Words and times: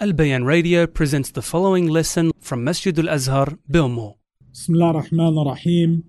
Al 0.00 0.12
Bayan 0.12 0.44
Radio 0.44 0.88
presents 0.88 1.30
the 1.30 1.40
following 1.40 1.86
lesson 1.86 2.32
from 2.40 2.64
Masjid 2.64 2.98
Al 2.98 3.08
Azhar. 3.08 3.56
بسم 4.52 4.74
الله 4.74 4.90
الرحمن 4.90 5.38
الرحيم 5.38 6.02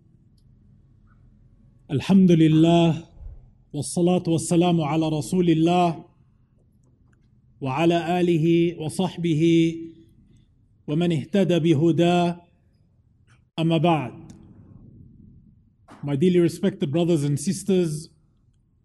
الحمد 1.92 2.32
لله 2.32 3.04
والصلاة 3.74 4.24
والسلام 4.28 4.82
على 4.82 5.10
رسول 5.10 5.50
الله 5.50 6.06
وعلى 7.62 8.20
آله 8.22 8.76
وصحبه 8.82 9.76
ومن 10.88 11.12
اهتدى 11.12 11.60
بهداه 11.60 12.42
أما 13.60 13.78
بعد 13.78 14.14
My 16.04 16.16
dearly 16.16 16.40
respected 16.40 16.92
brothers 16.92 17.24
and 17.24 17.40
sisters 17.40 18.10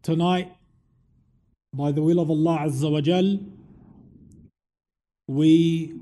tonight 0.03 0.53
by 1.73 1.91
the 1.91 2.03
will 2.03 2.21
of 2.21 2.29
Allah 2.29 2.67
Azza 2.69 2.91
wa 2.93 3.01
Jal 3.01 3.39
we 5.31 5.95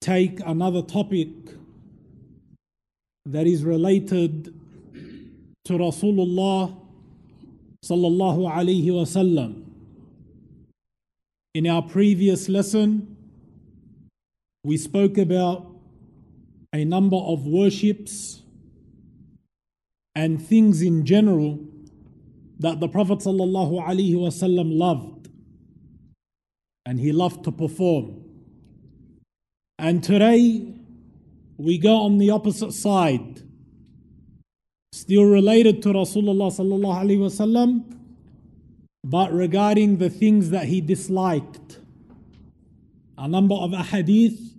take 0.00 0.38
another 0.46 0.82
topic 0.82 1.30
that 3.24 3.44
is 3.44 3.64
related 3.64 4.54
to 5.64 5.72
Rasulullah 5.72 6.76
sallallahu 7.84 8.48
alaihi 8.48 8.86
wasallam. 8.86 9.64
In 11.56 11.66
our 11.66 11.82
previous 11.82 12.48
lesson, 12.48 13.16
we 14.62 14.76
spoke 14.76 15.18
about 15.18 15.66
a 16.72 16.84
number 16.84 17.16
of 17.16 17.48
worships 17.48 18.42
and 20.14 20.40
things 20.40 20.82
in 20.82 21.04
general 21.04 21.58
that 22.60 22.78
the 22.78 22.86
Prophet 22.86 23.18
sallallahu 23.18 23.84
alaihi 23.84 24.14
wasallam 24.14 24.78
loved 24.78 25.15
and 26.86 27.00
he 27.00 27.12
loved 27.12 27.44
to 27.44 27.52
perform. 27.52 28.22
And 29.78 30.02
today 30.02 30.72
we 31.58 31.76
go 31.78 31.96
on 31.96 32.18
the 32.18 32.30
opposite 32.30 32.72
side. 32.72 33.42
Still 34.92 35.24
related 35.24 35.82
to 35.82 35.88
Rasulullah 35.88 36.50
sallallahu 36.50 37.02
alaihi 37.02 37.18
wasallam, 37.18 37.98
but 39.04 39.32
regarding 39.32 39.98
the 39.98 40.08
things 40.08 40.50
that 40.50 40.66
he 40.66 40.80
disliked. 40.80 41.80
A 43.18 43.28
number 43.28 43.56
of 43.56 43.72
ahadith 43.72 44.54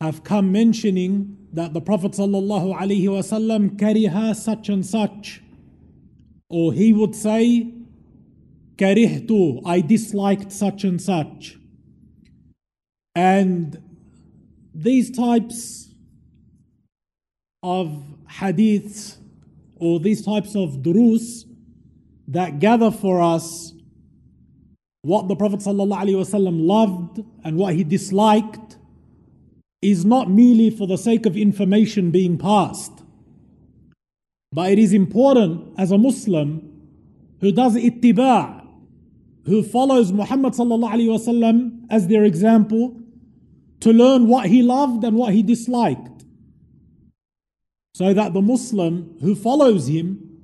have 0.00 0.22
come 0.22 0.52
mentioning 0.52 1.36
that 1.52 1.74
the 1.74 1.80
Prophet 1.80 2.12
sallallahu 2.12 2.78
alaihi 2.78 3.04
wasallam 3.04 3.76
kariha 3.76 4.34
such 4.36 4.68
and 4.68 4.86
such, 4.86 5.42
or 6.48 6.72
he 6.72 6.92
would 6.92 7.14
say, 7.14 7.72
karihtu, 8.76 9.62
I 9.64 9.80
disliked 9.80 10.52
such 10.52 10.84
and 10.84 11.00
such. 11.00 11.58
And 13.14 13.82
these 14.74 15.10
types 15.10 15.94
of 17.62 18.04
hadiths 18.30 19.16
or 19.76 20.00
these 20.00 20.24
types 20.24 20.54
of 20.54 20.82
durus 20.82 21.44
that 22.28 22.58
gather 22.58 22.90
for 22.90 23.22
us 23.22 23.72
what 25.02 25.28
the 25.28 25.36
Prophet 25.36 25.60
ﷺ 25.60 26.66
loved 26.66 27.20
and 27.44 27.56
what 27.56 27.74
he 27.74 27.84
disliked 27.84 28.76
is 29.80 30.04
not 30.04 30.28
merely 30.28 30.68
for 30.68 30.86
the 30.86 30.98
sake 30.98 31.26
of 31.26 31.36
information 31.36 32.10
being 32.10 32.36
passed. 32.36 33.04
But 34.52 34.72
it 34.72 34.78
is 34.78 34.92
important 34.92 35.74
as 35.78 35.92
a 35.92 35.98
Muslim 35.98 36.72
who 37.40 37.52
does 37.52 37.76
ittiba', 37.76 38.65
who 39.46 39.62
follows 39.62 40.12
Muhammad 40.12 40.54
as 41.88 42.08
their 42.08 42.24
example, 42.24 43.00
to 43.80 43.92
learn 43.92 44.26
what 44.26 44.46
he 44.46 44.62
loved 44.62 45.04
and 45.04 45.16
what 45.16 45.32
he 45.32 45.42
disliked. 45.42 46.24
So 47.94 48.12
that 48.12 48.34
the 48.34 48.42
Muslim 48.42 49.16
who 49.20 49.34
follows 49.34 49.86
him 49.86 50.40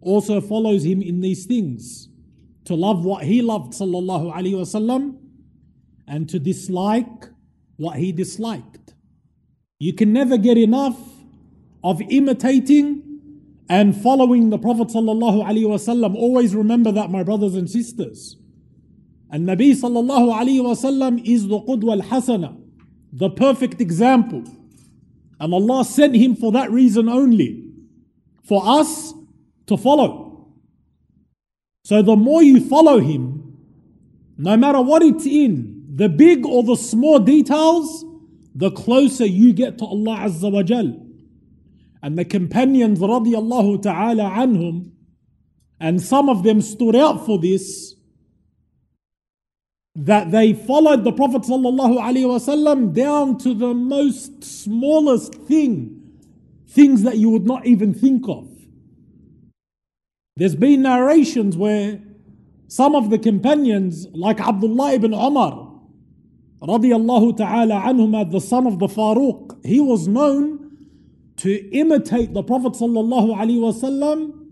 also 0.00 0.40
follows 0.40 0.84
him 0.84 1.00
in 1.00 1.20
these 1.20 1.46
things. 1.46 2.08
To 2.66 2.74
love 2.74 3.04
what 3.04 3.24
he 3.24 3.40
loved, 3.40 3.72
sallallahu 3.72 4.34
alaihi 4.34 4.54
wasallam, 4.54 5.16
and 6.08 6.28
to 6.28 6.38
dislike 6.38 7.28
what 7.76 7.96
he 7.96 8.12
disliked. 8.12 8.94
You 9.78 9.92
can 9.92 10.12
never 10.12 10.36
get 10.36 10.58
enough 10.58 10.98
of 11.82 12.00
imitating 12.08 13.03
and 13.68 13.96
following 13.96 14.50
the 14.50 14.58
Prophet 14.58 14.88
sallallahu 14.88 15.44
alaihi 15.44 15.64
wasallam. 15.64 16.14
Always 16.14 16.54
remember 16.54 16.92
that, 16.92 17.10
my 17.10 17.22
brothers 17.22 17.54
and 17.54 17.68
sisters. 17.68 18.36
And 19.30 19.48
Nabi 19.48 19.74
wasallam 19.74 21.24
is 21.24 21.48
the 21.48 21.60
qudwa 21.60 22.02
al-hasana, 22.02 22.60
the 23.12 23.30
perfect 23.30 23.80
example. 23.80 24.44
And 25.40 25.52
Allah 25.52 25.84
sent 25.84 26.14
him 26.14 26.36
for 26.36 26.52
that 26.52 26.70
reason 26.70 27.08
only, 27.08 27.70
for 28.44 28.62
us 28.64 29.12
to 29.66 29.76
follow. 29.76 30.52
So 31.84 32.02
the 32.02 32.16
more 32.16 32.42
you 32.42 32.66
follow 32.66 33.00
him, 33.00 33.58
no 34.38 34.56
matter 34.56 34.80
what 34.80 35.02
it's 35.02 35.26
in, 35.26 35.86
the 35.94 36.08
big 36.08 36.46
or 36.46 36.62
the 36.62 36.76
small 36.76 37.18
details, 37.18 38.04
the 38.54 38.70
closer 38.70 39.26
you 39.26 39.52
get 39.52 39.78
to 39.78 39.84
Allah 39.84 40.18
Azza 40.20 40.50
wa. 40.50 41.03
And 42.04 42.18
the 42.18 42.24
companions 42.26 42.98
radiallahu 42.98 43.80
ta'ala 43.80 44.24
anhum, 44.24 44.90
and 45.80 46.02
some 46.02 46.28
of 46.28 46.42
them 46.42 46.60
stood 46.60 46.94
out 46.94 47.24
for 47.24 47.38
this, 47.38 47.94
that 49.94 50.30
they 50.30 50.52
followed 50.52 51.02
the 51.04 51.12
Prophet 51.12 51.44
down 52.92 53.38
to 53.38 53.54
the 53.54 53.72
most 53.72 54.44
smallest 54.44 55.34
thing, 55.34 56.02
things 56.68 57.04
that 57.04 57.16
you 57.16 57.30
would 57.30 57.46
not 57.46 57.64
even 57.64 57.94
think 57.94 58.28
of. 58.28 58.50
There's 60.36 60.56
been 60.56 60.82
narrations 60.82 61.56
where 61.56 62.02
some 62.68 62.94
of 62.94 63.08
the 63.08 63.18
companions, 63.18 64.08
like 64.12 64.42
Abdullah 64.42 64.92
ibn 64.92 65.14
Umar, 65.14 65.72
radiallahu 66.60 67.38
ta'ala 67.38 67.80
anhuma, 67.80 68.30
the 68.30 68.42
son 68.42 68.66
of 68.66 68.78
the 68.78 68.88
Faruq, 68.88 69.64
he 69.64 69.80
was 69.80 70.06
known 70.06 70.63
to 71.43 71.69
imitate 71.71 72.33
the 72.33 72.43
Prophet 72.43 72.73
ﷺ 72.73 74.45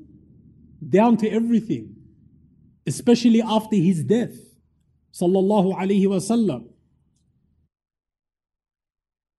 down 0.89 1.17
to 1.17 1.29
everything, 1.29 1.95
especially 2.85 3.41
after 3.41 3.75
his 3.75 4.03
death 4.03 4.35
sallallahu 5.13 5.75
alaihi 5.77 6.05
wasallam. 6.05 6.69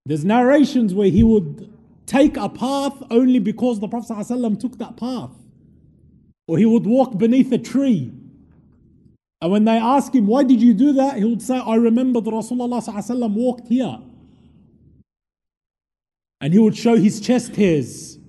There's 0.05 0.25
narrations 0.25 0.95
where 0.95 1.09
he 1.09 1.23
would 1.23 1.73
take 2.07 2.37
a 2.37 2.49
path 2.49 3.03
only 3.11 3.39
because 3.39 3.81
the 3.81 3.89
Prophet 3.89 4.13
ﷺ 4.13 4.59
took 4.61 4.79
that 4.79 4.97
path. 4.97 5.33
Or 6.47 6.57
he 6.57 6.65
would 6.65 6.87
walk 6.87 7.19
beneath 7.19 7.53
a 7.53 7.59
tree. 7.59 8.11
And 9.41 9.53
when 9.53 9.65
they 9.67 9.77
ask 9.77 10.15
him, 10.15 10.27
why 10.27 10.45
did 10.45 10.63
you 10.63 10.73
do 10.73 10.95
that? 10.95 11.19
He 11.19 11.25
would 11.25 11.43
say, 11.43 11.59
I 11.59 11.77
remember 11.77 12.21
the 12.21 12.31
Rasulullah 12.31 12.83
ﷺ 12.83 13.35
walked 13.35 13.69
here. 13.69 13.99
And 16.44 16.52
he 16.52 16.60
would 16.60 16.76
show 16.76 16.98
his 16.98 17.22
chest 17.22 17.56
hairs. 17.56 18.20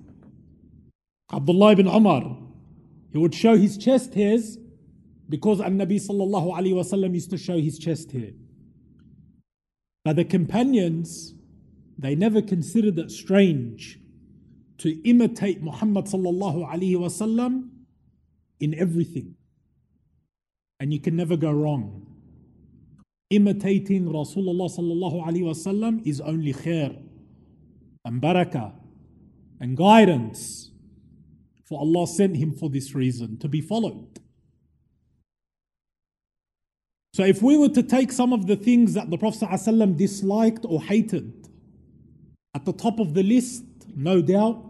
Abdullah 1.33 1.73
ibn 1.73 1.85
Umar. 1.85 2.37
He 3.11 3.17
would 3.17 3.35
show 3.35 3.57
his 3.57 3.77
chest 3.77 4.13
hairs 4.13 4.57
because 5.27 5.59
An-Nabi 5.59 5.99
sallallahu 5.99 6.57
alayhi 6.57 6.75
wasallam 6.75 7.13
used 7.13 7.29
to 7.31 7.37
show 7.37 7.59
his 7.59 7.77
chest 7.77 8.13
hair. 8.13 8.29
But 10.05 10.15
the 10.15 10.23
companions, 10.23 11.33
they 11.97 12.15
never 12.15 12.41
considered 12.41 12.97
it 12.99 13.11
strange 13.11 13.99
to 14.77 14.91
imitate 15.03 15.61
Muhammad 15.61 16.05
sallallahu 16.05 16.71
alayhi 16.71 16.95
wasallam 16.95 17.67
in 18.61 18.75
everything. 18.75 19.35
And 20.79 20.93
you 20.93 21.01
can 21.01 21.17
never 21.17 21.35
go 21.35 21.51
wrong. 21.51 22.07
Imitating 23.29 24.05
Rasulullah 24.05 24.71
sallallahu 24.73 25.27
alayhi 25.27 25.43
wasallam 25.43 26.07
is 26.07 26.21
only 26.21 26.53
khair 26.53 26.97
and 28.05 28.21
barakah 28.21 28.71
and 29.59 29.75
guidance. 29.75 30.71
For 31.65 31.79
Allah 31.79 32.05
sent 32.07 32.37
him 32.37 32.53
for 32.53 32.69
this 32.69 32.93
reason, 32.93 33.37
to 33.39 33.49
be 33.49 33.59
followed. 33.59 34.19
So 37.13 37.23
if 37.23 37.41
we 37.41 37.57
were 37.57 37.69
to 37.69 37.81
take 37.81 38.11
some 38.11 38.33
of 38.33 38.45
the 38.45 38.55
things 38.55 38.93
that 38.93 39.09
the 39.09 39.17
Prophet 39.17 39.49
ﷺ 39.49 39.97
disliked 39.97 40.65
or 40.67 40.81
hated, 40.81 41.47
at 42.53 42.65
the 42.65 42.73
top 42.73 42.99
of 42.99 43.13
the 43.13 43.23
list, 43.23 43.63
no 43.95 44.21
doubt, 44.21 44.63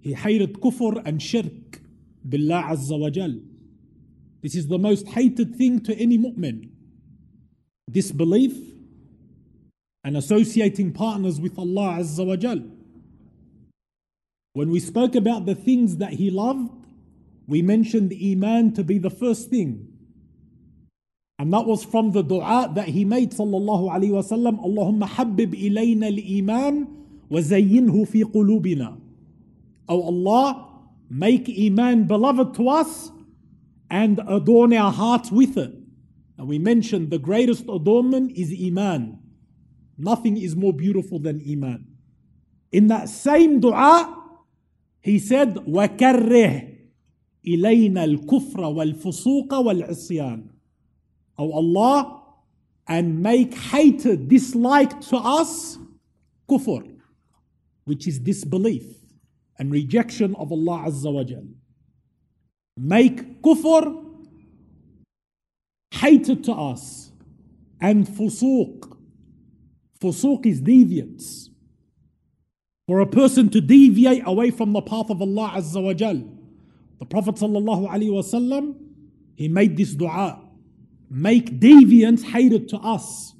he 0.00 0.12
hated 0.12 0.54
kufr 0.54 1.00
and 1.06 1.22
shirk 1.22 1.80
billah 2.28 2.64
azza 2.64 2.98
wa 2.98 3.08
jal. 3.10 3.34
This 4.42 4.56
is 4.56 4.66
the 4.66 4.78
most 4.78 5.06
hated 5.08 5.56
thing 5.56 5.80
to 5.80 5.94
any 5.96 6.18
mu'min. 6.18 6.68
Disbelief 7.90 8.71
and 10.04 10.16
associating 10.16 10.92
partners 10.92 11.40
with 11.40 11.58
Allah 11.58 11.98
azza 12.00 12.26
wa 12.26 12.36
jal. 12.36 12.62
When 14.54 14.70
we 14.70 14.80
spoke 14.80 15.14
about 15.14 15.46
the 15.46 15.54
things 15.54 15.96
that 15.98 16.14
he 16.14 16.30
loved, 16.30 16.70
we 17.46 17.62
mentioned 17.62 18.12
Iman 18.12 18.74
to 18.74 18.84
be 18.84 18.98
the 18.98 19.10
first 19.10 19.48
thing. 19.48 19.88
And 21.38 21.52
that 21.52 21.66
was 21.66 21.84
from 21.84 22.12
the 22.12 22.22
dua 22.22 22.70
that 22.74 22.88
he 22.88 23.04
made 23.04 23.32
sallallahu 23.32 23.90
alayhi 23.90 24.10
wasallam, 24.10 24.62
Allahumma 24.64 25.08
habib 25.08 25.54
ilayna 25.54 26.06
al-iman 26.06 26.86
wa 27.28 27.40
zayyinhu 27.40 28.06
fi 28.06 28.22
qulubina. 28.22 29.00
Oh 29.88 30.02
Allah, 30.02 30.68
make 31.10 31.48
iman 31.48 32.04
beloved 32.04 32.54
to 32.54 32.68
us 32.68 33.10
and 33.90 34.20
adorn 34.28 34.72
our 34.72 34.92
hearts 34.92 35.32
with 35.32 35.56
it. 35.56 35.72
And 36.38 36.46
we 36.46 36.58
mentioned 36.58 37.10
the 37.10 37.18
greatest 37.18 37.64
adornment 37.68 38.32
is 38.36 38.54
iman. 38.66 39.18
Nothing 40.01 40.37
is 40.37 40.55
more 40.55 40.73
beautiful 40.73 41.19
than 41.19 41.41
iman. 41.49 41.85
In 42.71 42.87
that 42.87 43.09
same 43.09 43.59
dua, 43.59 44.15
he 45.01 45.19
said, 45.19 45.55
وَكَرِّهْ 45.55 46.77
إِلَيْنَا 47.47 48.25
الْكُفْرَ 48.27 48.57
وَالْفُسُوقَ 48.57 49.47
وَالْعِصْيَانَ 49.49 50.49
O 51.39 51.51
Allah, 51.53 52.23
and 52.87 53.21
make 53.21 53.53
hated, 53.53 54.27
disliked 54.27 55.01
to 55.09 55.17
us, 55.17 55.77
kufr, 56.49 56.99
which 57.85 58.07
is 58.07 58.19
disbelief 58.19 58.85
and 59.59 59.71
rejection 59.71 60.35
of 60.35 60.51
Allah 60.51 60.85
Azza 60.87 61.11
wa 61.11 61.23
Jal. 61.23 61.43
Make 62.77 63.41
kufr 63.41 64.03
hated 65.91 66.43
to 66.45 66.53
us, 66.53 67.11
and 67.79 68.07
fusuq. 68.07 68.90
Fusuq 70.02 70.44
is 70.46 70.60
deviance. 70.60 71.48
For 72.86 73.00
a 73.00 73.06
person 73.06 73.48
to 73.50 73.60
deviate 73.60 74.22
away 74.26 74.50
from 74.50 74.72
the 74.72 74.82
path 74.82 75.08
of 75.08 75.22
Allah 75.22 75.52
Azza 75.54 75.82
wa 75.82 75.94
Jal. 75.94 76.22
The 76.98 77.06
Prophet 77.06 77.36
sallallahu 77.36 77.88
alaihi 77.88 78.10
wasallam, 78.10 78.74
he 79.36 79.48
made 79.48 79.76
this 79.76 79.94
dua 79.94 80.40
make 81.12 81.60
deviance 81.60 82.22
hated 82.24 82.68
to 82.70 82.78
us. 82.78 83.34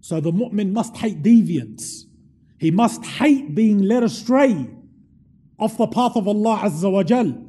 So 0.00 0.20
the 0.20 0.32
mu'min 0.32 0.72
must 0.72 0.96
hate 0.96 1.22
deviance. 1.22 2.04
He 2.58 2.70
must 2.70 3.04
hate 3.04 3.54
being 3.54 3.82
led 3.82 4.02
astray 4.02 4.70
off 5.58 5.76
the 5.76 5.86
path 5.86 6.16
of 6.16 6.26
Allah 6.26 6.60
Azza 6.64 6.90
wa 6.90 7.02
Jal. 7.02 7.44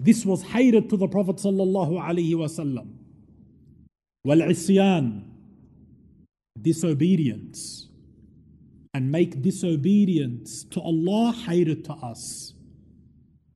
This 0.00 0.24
was 0.24 0.42
hated 0.42 0.90
to 0.90 0.96
the 0.96 1.08
Prophet 1.08 1.36
sallallahu 1.36 2.00
alaihi 2.00 2.34
wasallam. 2.34 2.92
Wal 4.24 4.38
isyan, 4.38 5.24
disobedience, 6.62 7.88
and 8.94 9.10
make 9.10 9.42
disobedience 9.42 10.64
to 10.64 10.80
Allah 10.80 11.32
hated 11.32 11.84
to 11.84 11.92
us. 11.92 12.54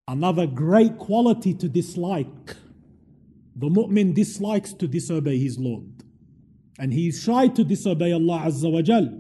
Another 0.09 0.47
great 0.47 0.99
quality 0.99 1.55
to 1.55 1.69
dislike. 1.69 2.57
The 3.57 3.69
mu'min 3.69 4.15
dislikes 4.15 4.73
to 4.75 4.87
disobey 4.87 5.39
his 5.39 5.59
Lord. 5.59 6.05
And 6.79 6.93
he 6.93 7.09
is 7.09 7.23
shy 7.23 7.49
to 7.49 7.65
disobey 7.65 8.13
Allah 8.13 8.43
Azza 8.47 8.71
wa 8.71 8.83
Jal. 8.83 9.19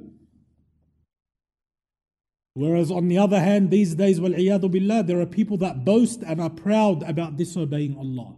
Whereas 2.54 2.90
on 2.90 3.08
the 3.08 3.18
other 3.18 3.40
hand, 3.40 3.70
these 3.70 3.94
days, 3.94 4.20
billah, 4.20 5.02
there 5.02 5.20
are 5.20 5.26
people 5.26 5.56
that 5.58 5.84
boast 5.84 6.22
and 6.22 6.40
are 6.40 6.50
proud 6.50 7.02
about 7.02 7.36
disobeying 7.36 7.96
Allah. 7.96 8.36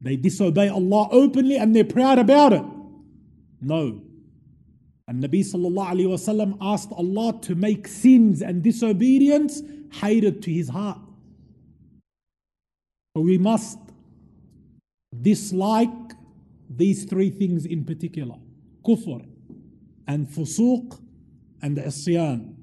They 0.00 0.16
disobey 0.16 0.68
Allah 0.68 1.08
openly 1.12 1.56
and 1.56 1.74
they're 1.74 1.84
proud 1.84 2.18
about 2.18 2.52
it. 2.52 2.64
No. 3.60 4.02
And 5.12 5.22
Nabi 5.22 5.40
sallallahu 5.40 6.06
wasallam 6.06 6.56
asked 6.58 6.90
Allah 6.90 7.38
to 7.42 7.54
make 7.54 7.86
sins 7.86 8.40
and 8.40 8.62
disobedience 8.62 9.60
hated 9.92 10.42
to 10.44 10.50
his 10.50 10.70
heart. 10.70 11.00
But 13.14 13.20
we 13.20 13.36
must 13.36 13.78
dislike 15.20 16.14
these 16.70 17.04
three 17.04 17.28
things 17.28 17.66
in 17.66 17.84
particular 17.84 18.36
kufr 18.82 19.26
and 20.08 20.28
fusuq 20.28 20.98
and 21.60 21.76
isyan, 21.76 22.54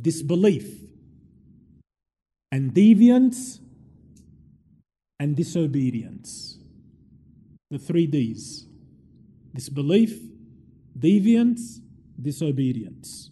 disbelief 0.00 0.80
and 2.50 2.74
deviance 2.74 3.60
and 5.20 5.36
disobedience. 5.36 6.58
The 7.70 7.78
three 7.78 8.08
D's 8.08 8.66
disbelief, 9.54 10.20
deviance, 10.98 11.78
disobedience. 12.22 13.30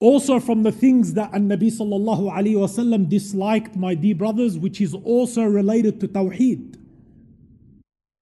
Also 0.00 0.38
from 0.38 0.62
the 0.62 0.70
things 0.70 1.14
that 1.14 1.32
An-Nabi 1.34 1.72
sallallahu 1.72 2.32
alayhi 2.32 2.54
wasallam 2.54 3.08
disliked, 3.08 3.74
my 3.76 3.94
dear 3.94 4.14
brothers, 4.14 4.56
which 4.56 4.80
is 4.80 4.94
also 4.94 5.42
related 5.42 5.98
to 6.00 6.08
Tawheed, 6.08 6.76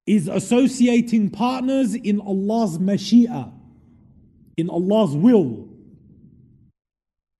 is 0.07 0.27
associating 0.27 1.29
partners 1.29 1.93
in 1.93 2.19
Allah's 2.21 2.79
mashia, 2.79 3.51
in 4.55 4.69
Allah's 4.69 5.15
will. 5.15 5.67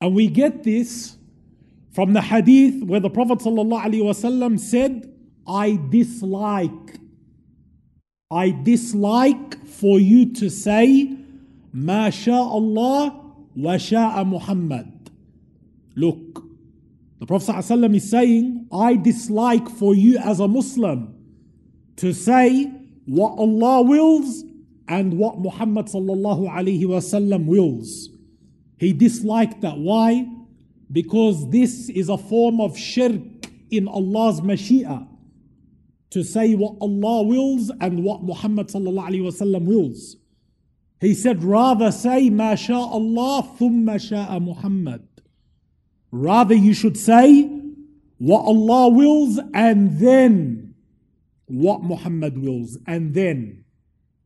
And 0.02 0.14
we 0.14 0.28
get 0.28 0.64
this 0.64 1.18
from 1.94 2.14
the 2.14 2.22
hadith 2.22 2.84
where 2.84 3.00
the 3.00 3.10
Prophet 3.10 3.40
wasallam 3.40 4.60
said, 4.60 5.12
I 5.48 5.80
dislike, 5.90 6.97
I 8.30 8.52
dislike 8.52 9.66
for 9.66 10.00
you 10.00 10.34
to 10.34 10.50
say, 10.50 11.16
Ma 11.72 12.10
Allah 12.28 13.22
wa 13.56 13.72
sha'a 13.78 14.28
Muhammad. 14.28 14.92
Look, 15.96 16.44
the 17.20 17.26
Prophet 17.26 17.52
ﷺ 17.52 17.96
is 17.96 18.10
saying, 18.10 18.68
I 18.72 18.96
dislike 18.96 19.70
for 19.70 19.96
you 19.96 20.18
as 20.18 20.40
a 20.40 20.48
Muslim 20.48 21.16
to 21.96 22.14
say 22.14 22.66
what 23.06 23.40
Allah 23.40 23.82
wills 23.82 24.44
and 24.88 25.18
what 25.18 25.40
Muhammad 25.40 25.88
ﷺ 25.88 27.46
wills. 27.46 28.10
He 28.78 28.94
disliked 28.94 29.62
that. 29.62 29.78
Why? 29.78 30.28
Because 30.92 31.50
this 31.50 31.90
is 31.90 32.10
a 32.10 32.18
form 32.18 32.60
of 32.62 32.78
shirk 32.78 33.22
in 33.72 33.88
Allah's 33.88 34.42
mashia. 34.42 35.08
To 36.12 36.24
say 36.24 36.56
what 36.56 36.76
Allah 36.80 37.24
wills 37.24 37.72
and 37.82 38.04
what 38.04 38.24
Muhammad 38.24 38.72
wills. 38.74 40.16
He 41.00 41.14
said, 41.14 41.44
rather 41.44 41.92
say, 41.92 42.30
Ma 42.30 42.56
Allah 42.70 43.56
thumma 43.60 43.96
sha'a 43.96 44.42
Muhammad. 44.42 45.08
Rather, 46.12 46.56
you 46.56 46.74
should 46.74 46.98
say 46.98 47.44
what 48.18 48.42
Allah 48.42 48.90
wills 48.90 49.40
and 49.54 50.00
then 50.00 50.74
what 51.46 51.84
Muhammad 51.84 52.38
wills 52.38 52.78
and 52.88 53.14
then. 53.14 53.66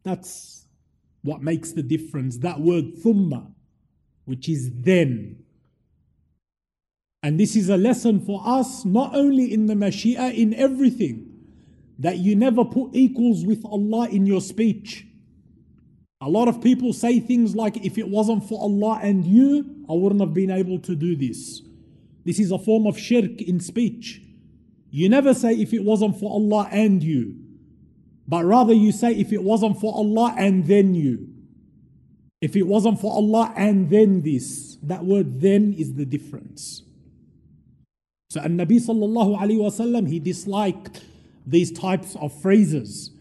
That's 0.04 0.66
what 1.24 1.42
makes 1.42 1.72
the 1.74 1.84
difference. 1.84 2.38
That 2.38 2.62
word 2.62 2.96
thumma, 3.04 3.52
which 4.26 4.48
is 4.48 4.72
then. 4.74 5.44
And 7.24 7.40
this 7.40 7.56
is 7.56 7.70
a 7.70 7.78
lesson 7.78 8.20
for 8.20 8.42
us, 8.46 8.86
not 8.86 9.14
only 9.16 9.54
in 9.54 9.68
the 9.68 9.76
mashia, 9.76 10.34
in 10.34 10.54
everything, 10.56 11.31
that 12.02 12.18
you 12.18 12.36
never 12.36 12.66
put 12.66 12.90
equals 12.94 13.46
with 13.46 13.64
Allah 13.64 14.10
in 14.10 14.26
your 14.26 14.42
speech. 14.42 15.06
A 16.20 16.28
lot 16.28 16.48
of 16.48 16.62
people 16.62 16.94
say 16.94 17.20
things 17.20 17.56
like, 17.56 17.78
if 17.86 17.98
it 17.98 18.08
wasn't 18.08 18.48
for 18.48 18.60
Allah 18.60 19.00
and 19.02 19.24
you, 19.26 19.86
I 19.90 19.94
wouldn't 19.94 20.22
have 20.22 20.34
been 20.34 20.50
able 20.50 20.80
to 20.80 20.96
do 20.96 21.16
this. 21.16 21.62
This 22.26 22.40
is 22.40 22.52
a 22.52 22.58
form 22.58 22.88
of 22.88 22.98
shirk 22.98 23.42
in 23.42 23.60
speech. 23.60 24.22
You 24.90 25.10
never 25.10 25.34
say, 25.34 25.54
if 25.54 25.74
it 25.74 25.84
wasn't 25.84 26.20
for 26.20 26.32
Allah 26.32 26.68
and 26.72 27.04
you, 27.04 27.36
but 28.28 28.46
rather 28.46 28.74
you 28.74 28.92
say, 28.92 29.14
if 29.14 29.32
it 29.32 29.44
wasn't 29.44 29.80
for 29.80 29.94
Allah 29.96 30.34
and 30.38 30.66
then 30.66 30.96
you. 30.96 31.28
If 32.42 32.56
it 32.56 32.64
wasn't 32.64 33.00
for 33.00 33.14
Allah 33.14 33.54
and 33.56 33.90
then 33.92 34.22
this. 34.22 34.78
That 34.82 35.06
word 35.06 35.40
then 35.40 35.74
is 35.78 35.94
the 35.94 36.06
difference. 36.06 36.82
So, 38.32 38.42
and 38.42 38.60
Nabi 38.60 38.82
sallallahu 38.82 39.40
alayhi 39.40 39.60
wasallam, 39.60 40.08
he 40.08 40.20
disliked 40.20 41.04
these 41.46 41.72
types 41.72 42.16
of 42.16 42.34
phrases. 42.42 43.12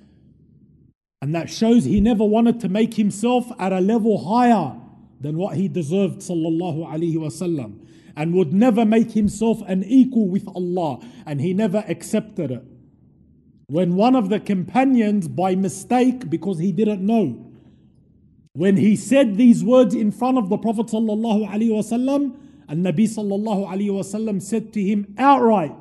And 1.23 1.35
that 1.35 1.51
shows 1.51 1.85
he 1.85 2.01
never 2.01 2.25
wanted 2.25 2.61
to 2.61 2.69
make 2.69 2.95
himself 2.95 3.51
at 3.59 3.73
a 3.73 3.81
level 3.81 4.27
higher 4.27 4.77
than 5.21 5.37
what 5.37 5.57
he 5.57 5.69
deserved, 5.69 6.21
sallallahu 6.21 6.87
alaihi 6.89 7.17
wasallam, 7.17 7.87
and 8.17 8.35
would 8.35 8.53
never 8.53 8.87
make 8.87 9.13
himself 9.13 9.61
an 9.67 9.85
equal 9.85 10.29
with 10.29 10.49
Allah, 10.49 11.01
and 11.27 11.41
he 11.41 11.53
never 11.53 11.85
accepted 11.89 12.51
it. 12.51 12.65
When 13.67 13.95
one 13.95 14.17
of 14.17 14.31
the 14.31 14.41
companions, 14.41 15.29
by 15.29 15.55
mistake, 15.55 16.31
because 16.31 16.59
he 16.59 16.73
didn't 16.73 17.05
know, 17.05 17.53
when 18.53 18.77
he 18.77 18.97
said 18.97 19.37
these 19.37 19.63
words 19.63 19.95
in 19.95 20.11
front 20.11 20.39
of 20.39 20.49
the 20.49 20.59
Prophet 20.59 20.87
sallallahu 20.87 21.49
alaihi 21.49 21.71
wasallam, 21.71 22.37
and 22.67 22.85
Nabi 22.85 23.09
sallallahu 23.09 23.69
alaihi 23.69 23.91
wasallam 23.91 24.41
said 24.41 24.73
to 24.73 24.83
him 24.83 25.15
outright, 25.19 25.75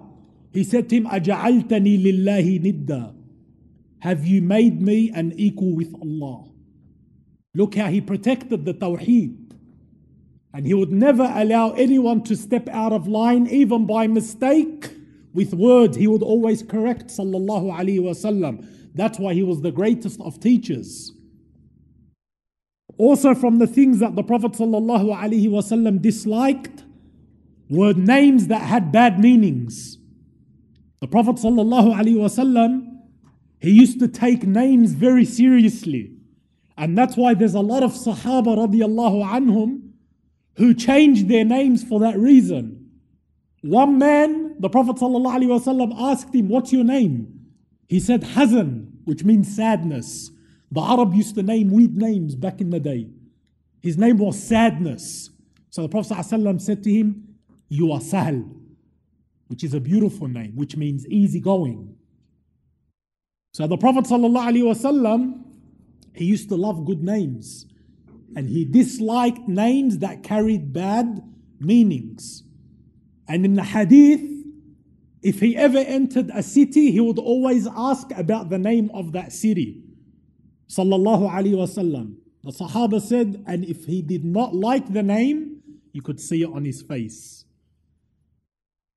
he 0.51 0.63
said 0.63 0.89
to 0.89 0.95
him, 0.95 1.05
"Aja'altani 1.05 2.03
lillahi 2.03 2.59
nidda." 2.61 3.15
Have 3.99 4.25
you 4.25 4.41
made 4.41 4.81
me 4.81 5.11
an 5.11 5.33
equal 5.35 5.75
with 5.75 5.93
Allah? 6.01 6.45
Look 7.53 7.75
how 7.75 7.89
he 7.89 7.99
protected 8.01 8.65
the 8.65 8.73
Tawheed. 8.73 9.51
And 10.53 10.65
he 10.65 10.73
would 10.73 10.91
never 10.91 11.29
allow 11.35 11.71
anyone 11.71 12.23
to 12.23 12.35
step 12.35 12.69
out 12.69 12.93
of 12.93 13.07
line, 13.07 13.45
even 13.47 13.85
by 13.85 14.07
mistake, 14.07 14.89
With 15.33 15.53
words, 15.53 15.97
he 15.97 16.07
would 16.07 16.23
always 16.23 16.63
correct, 16.63 17.07
sallallahu 17.07 17.71
alaihi 17.71 17.99
wasallam. 17.99 18.65
That's 18.95 19.19
why 19.19 19.33
he 19.33 19.43
was 19.43 19.61
the 19.61 19.71
greatest 19.71 20.19
of 20.21 20.39
teachers. 20.39 21.11
Also, 22.97 23.35
from 23.35 23.59
the 23.59 23.67
things 23.67 23.99
that 23.99 24.15
the 24.15 24.23
Prophet 24.23 24.53
sallallahu 24.53 25.15
alaihi 25.15 25.47
wasallam 25.47 26.01
disliked 26.01 26.83
were 27.69 27.93
names 27.93 28.47
that 28.47 28.63
had 28.63 28.91
bad 28.91 29.19
meanings. 29.19 29.98
The 31.01 31.07
Prophet 31.07 31.35
wasallam 31.35 32.99
he 33.59 33.71
used 33.71 33.99
to 33.99 34.07
take 34.07 34.43
names 34.43 34.93
very 34.93 35.25
seriously. 35.25 36.13
And 36.77 36.97
that's 36.97 37.17
why 37.17 37.33
there's 37.33 37.55
a 37.55 37.59
lot 37.59 37.83
of 37.83 37.91
Sahaba 37.91 38.55
radiallahu 38.57 39.25
anhum 39.25 39.89
who 40.55 40.73
changed 40.73 41.27
their 41.27 41.43
names 41.43 41.83
for 41.83 41.99
that 41.99 42.17
reason. 42.17 42.89
One 43.61 43.97
man, 43.97 44.55
the 44.59 44.69
Prophet 44.69 44.95
ﷺ 44.95 45.93
asked 45.97 46.33
him, 46.33 46.47
What's 46.47 46.71
your 46.71 46.85
name? 46.85 47.47
He 47.87 47.99
said, 47.99 48.21
Hazan, 48.21 48.91
which 49.03 49.25
means 49.25 49.53
sadness. 49.53 50.31
The 50.71 50.81
Arab 50.81 51.13
used 51.13 51.35
to 51.35 51.43
name 51.43 51.69
weird 51.71 51.97
names 51.97 52.35
back 52.35 52.61
in 52.61 52.69
the 52.69 52.79
day. 52.79 53.09
His 53.81 53.97
name 53.97 54.17
was 54.17 54.41
Sadness. 54.41 55.31
So 55.69 55.81
the 55.81 55.89
Prophet 55.89 56.13
ﷺ 56.13 56.61
said 56.61 56.83
to 56.83 56.91
him, 56.91 57.35
You 57.67 57.91
are 57.91 58.01
Sahl, 58.01 58.43
which 59.49 59.63
is 59.63 59.73
a 59.73 59.79
beautiful 59.79 60.27
name, 60.27 60.55
which 60.55 60.77
means 60.77 61.05
easygoing. 61.07 61.95
So 63.51 63.65
the 63.65 63.77
Prophet 63.77 64.05
ﷺ, 64.05 65.43
he 66.13 66.25
used 66.25 66.49
to 66.49 66.55
love 66.55 66.85
good 66.85 67.03
names. 67.03 67.65
And 68.35 68.47
he 68.47 68.63
disliked 68.63 69.47
names 69.47 69.97
that 69.99 70.21
carried 70.21 70.71
bad 70.71 71.23
meanings. 71.59 72.43
And 73.27 73.43
in 73.43 73.55
the 73.55 73.63
hadith, 73.63 74.21
if 75.23 75.39
he 75.39 75.57
ever 75.57 75.79
entered 75.79 76.29
a 76.31 76.43
city, 76.43 76.91
he 76.91 76.99
would 76.99 77.17
always 77.17 77.67
ask 77.67 78.11
about 78.15 78.51
the 78.51 78.59
name 78.59 78.91
of 78.93 79.13
that 79.13 79.33
city. 79.33 79.81
Sallallahu 80.69 81.29
Alaihi 81.31 81.55
Wasallam. 81.55 82.17
The 82.43 82.51
Sahaba 82.51 83.01
said, 83.01 83.43
and 83.47 83.65
if 83.65 83.85
he 83.85 84.03
did 84.03 84.23
not 84.23 84.53
like 84.53 84.93
the 84.93 85.03
name, 85.03 85.61
you 85.91 86.03
could 86.03 86.19
see 86.19 86.43
it 86.43 86.49
on 86.53 86.63
his 86.65 86.83
face. 86.83 87.38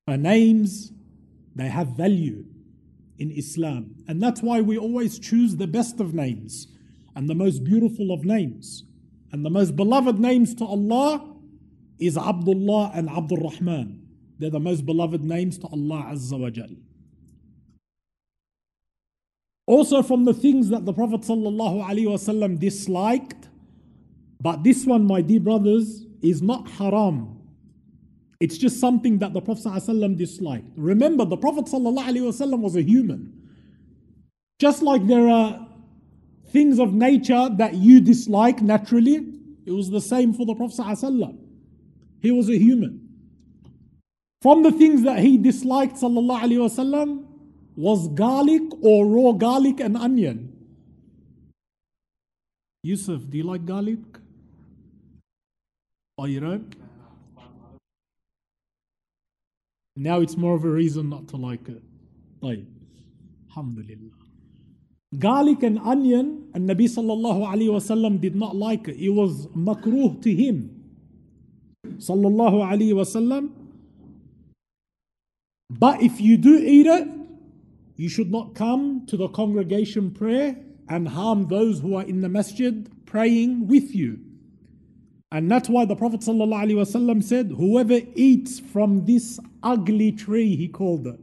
For 0.05 0.17
names, 0.17 0.91
they 1.55 1.69
have 1.69 1.89
value 1.89 2.45
in 3.17 3.31
Islam. 3.31 3.95
And 4.07 4.21
that's 4.21 4.41
why 4.41 4.61
we 4.61 4.77
always 4.77 5.19
choose 5.19 5.55
the 5.55 5.67
best 5.67 5.99
of 5.99 6.13
names 6.13 6.67
and 7.15 7.29
the 7.29 7.35
most 7.35 7.63
beautiful 7.63 8.11
of 8.11 8.25
names. 8.25 8.83
And 9.31 9.45
the 9.45 9.49
most 9.49 9.75
beloved 9.75 10.19
names 10.19 10.53
to 10.55 10.65
Allah 10.65 11.33
is 11.99 12.17
Abdullah 12.17 12.91
and 12.93 13.09
Abdul 13.09 13.37
Rahman. 13.37 14.05
They're 14.39 14.49
the 14.49 14.59
most 14.59 14.85
beloved 14.85 15.23
names 15.23 15.57
to 15.59 15.67
Allah 15.67 16.09
Azza 16.11 16.37
wa 16.37 16.49
Jal. 16.49 16.69
Also, 19.65 20.03
from 20.03 20.25
the 20.25 20.33
things 20.33 20.69
that 20.69 20.85
the 20.85 20.91
Prophet 20.93 21.21
disliked, 22.57 23.47
but 24.41 24.63
this 24.63 24.85
one, 24.85 25.05
my 25.05 25.21
dear 25.21 25.39
brothers, 25.39 26.05
is 26.21 26.41
not 26.41 26.69
haram. 26.71 27.42
It's 28.42 28.56
just 28.56 28.78
something 28.78 29.18
that 29.18 29.32
the 29.32 29.40
Prophet 29.40 29.64
ﷺ 29.64 30.16
disliked. 30.16 30.66
Remember, 30.76 31.24
the 31.24 31.36
Prophet 31.36 31.64
ﷺ 31.64 32.60
was 32.60 32.76
a 32.76 32.82
human. 32.82 33.32
Just 34.60 34.82
like 34.82 35.06
there 35.06 35.28
are 35.28 35.66
things 36.50 36.78
of 36.78 36.92
nature 36.92 37.48
that 37.56 37.74
you 37.74 38.00
dislike 38.00 38.62
naturally, 38.62 39.26
it 39.66 39.72
was 39.72 39.90
the 39.90 40.00
same 40.00 40.32
for 40.32 40.46
the 40.46 40.54
Prophet 40.54 40.78
ﷺ. 40.78 41.36
He 42.20 42.30
was 42.30 42.48
a 42.48 42.56
human. 42.58 43.08
From 44.40 44.62
the 44.62 44.70
things 44.70 45.02
that 45.02 45.18
he 45.18 45.36
disliked, 45.36 45.96
وسلم, 45.96 47.24
was 47.76 48.08
garlic 48.08 48.62
or 48.82 49.06
raw 49.06 49.32
garlic 49.32 49.80
and 49.80 49.96
onion. 49.96 50.52
Yusuf, 52.82 53.28
do 53.28 53.36
you 53.38 53.44
like 53.44 53.64
garlic? 53.64 53.98
Oh, 56.16 56.26
you 56.26 56.40
don't? 56.40 56.74
Now 59.96 60.20
it's 60.20 60.36
more 60.36 60.54
of 60.54 60.64
a 60.64 60.70
reason 60.70 61.08
not 61.08 61.28
to 61.28 61.36
like 61.36 61.68
it. 61.68 61.82
طيب. 62.42 62.66
Alhamdulillah. 63.50 64.12
Garlic 65.18 65.62
and 65.62 65.78
onion, 65.78 66.50
and 66.54 66.68
Nabi 66.68 66.84
sallallahu 66.84 67.46
alayhi 67.46 67.68
wasallam 67.68 68.20
did 68.20 68.36
not 68.36 68.54
like 68.54 68.88
it. 68.88 68.96
It 68.96 69.10
was 69.10 69.46
makruh 69.48 70.22
to 70.22 70.34
him. 70.34 70.84
Sallallahu 71.86 72.62
alayhi 72.62 72.92
wasallam. 72.92 73.50
But 75.70 76.02
if 76.02 76.20
you 76.20 76.36
do 76.36 76.58
eat 76.58 76.86
it, 76.86 77.08
you 77.96 78.08
should 78.08 78.30
not 78.30 78.54
come 78.54 79.06
to 79.06 79.16
the 79.16 79.28
congregation 79.28 80.10
prayer 80.10 80.56
and 80.88 81.08
harm 81.08 81.48
those 81.48 81.80
who 81.80 81.96
are 81.96 82.04
in 82.04 82.20
the 82.20 82.28
masjid 82.28 82.88
praying 83.06 83.66
with 83.66 83.94
you. 83.94 84.20
And 85.33 85.49
that's 85.49 85.67
why 85.67 85.85
the 85.85 85.95
Prophet 85.95 86.19
ﷺ 86.19 87.23
said, 87.23 87.55
Whoever 87.57 87.99
eats 88.13 88.59
from 88.59 89.05
this 89.05 89.39
ugly 89.63 90.11
tree, 90.11 90.55
he 90.55 90.67
called 90.67 91.07
it, 91.07 91.19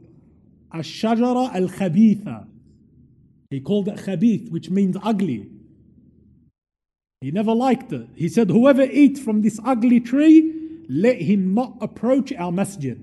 Ash-shajara 0.73 1.55
al-khabitha. 1.55 2.45
He 3.49 3.61
called 3.61 3.87
it 3.87 3.95
khabith, 3.95 4.51
which 4.51 4.69
means 4.69 4.97
ugly. 5.01 5.49
He 7.21 7.31
never 7.31 7.53
liked 7.53 7.93
it. 7.93 8.09
He 8.13 8.27
said, 8.27 8.49
Whoever 8.49 8.83
eats 8.83 9.21
from 9.21 9.43
this 9.43 9.61
ugly 9.63 10.01
tree, 10.01 10.81
let 10.89 11.21
him 11.21 11.53
not 11.53 11.77
approach 11.79 12.33
our 12.33 12.51
masjid. 12.51 12.99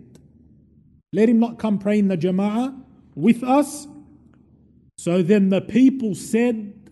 Let 1.15 1.31
him 1.31 1.41
not 1.41 1.59
come 1.59 1.79
pray 1.79 2.01
in 2.01 2.09
the 2.09 2.19
jama'ah 2.19 2.79
with 3.15 3.43
us. 3.43 3.89
So 4.99 5.23
then 5.23 5.49
the 5.49 5.63
people 5.63 6.15
said, 6.15 6.91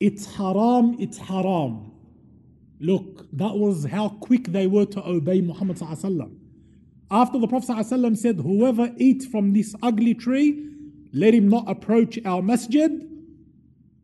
It's 0.00 0.24
haram, 0.36 0.96
it's 0.98 1.18
haram. 1.18 1.89
Look, 2.80 3.26
that 3.32 3.56
was 3.56 3.84
how 3.84 4.08
quick 4.08 4.48
they 4.48 4.66
were 4.66 4.86
to 4.86 5.06
obey 5.06 5.42
Muhammad. 5.42 5.78
After 7.10 7.38
the 7.38 7.46
Prophet 7.46 7.84
said, 8.16 8.36
Whoever 8.36 8.90
eats 8.96 9.26
from 9.26 9.52
this 9.52 9.74
ugly 9.82 10.14
tree, 10.14 10.66
let 11.12 11.34
him 11.34 11.48
not 11.48 11.68
approach 11.68 12.18
our 12.24 12.40
masjid. 12.40 13.06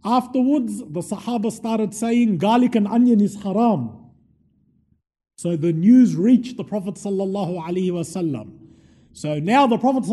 Afterwards, 0.04 0.78
the 0.78 1.00
Sahaba 1.00 1.50
started 1.50 1.94
saying, 1.94 2.36
Garlic 2.36 2.74
and 2.74 2.86
onion 2.86 3.22
is 3.22 3.42
haram. 3.42 3.96
So 5.36 5.56
the 5.56 5.72
news 5.72 6.14
reached 6.14 6.58
the 6.58 6.64
Prophet. 6.64 6.98
So 6.98 7.08
now 7.10 7.24
the 9.66 9.78
Prophet 9.78 10.04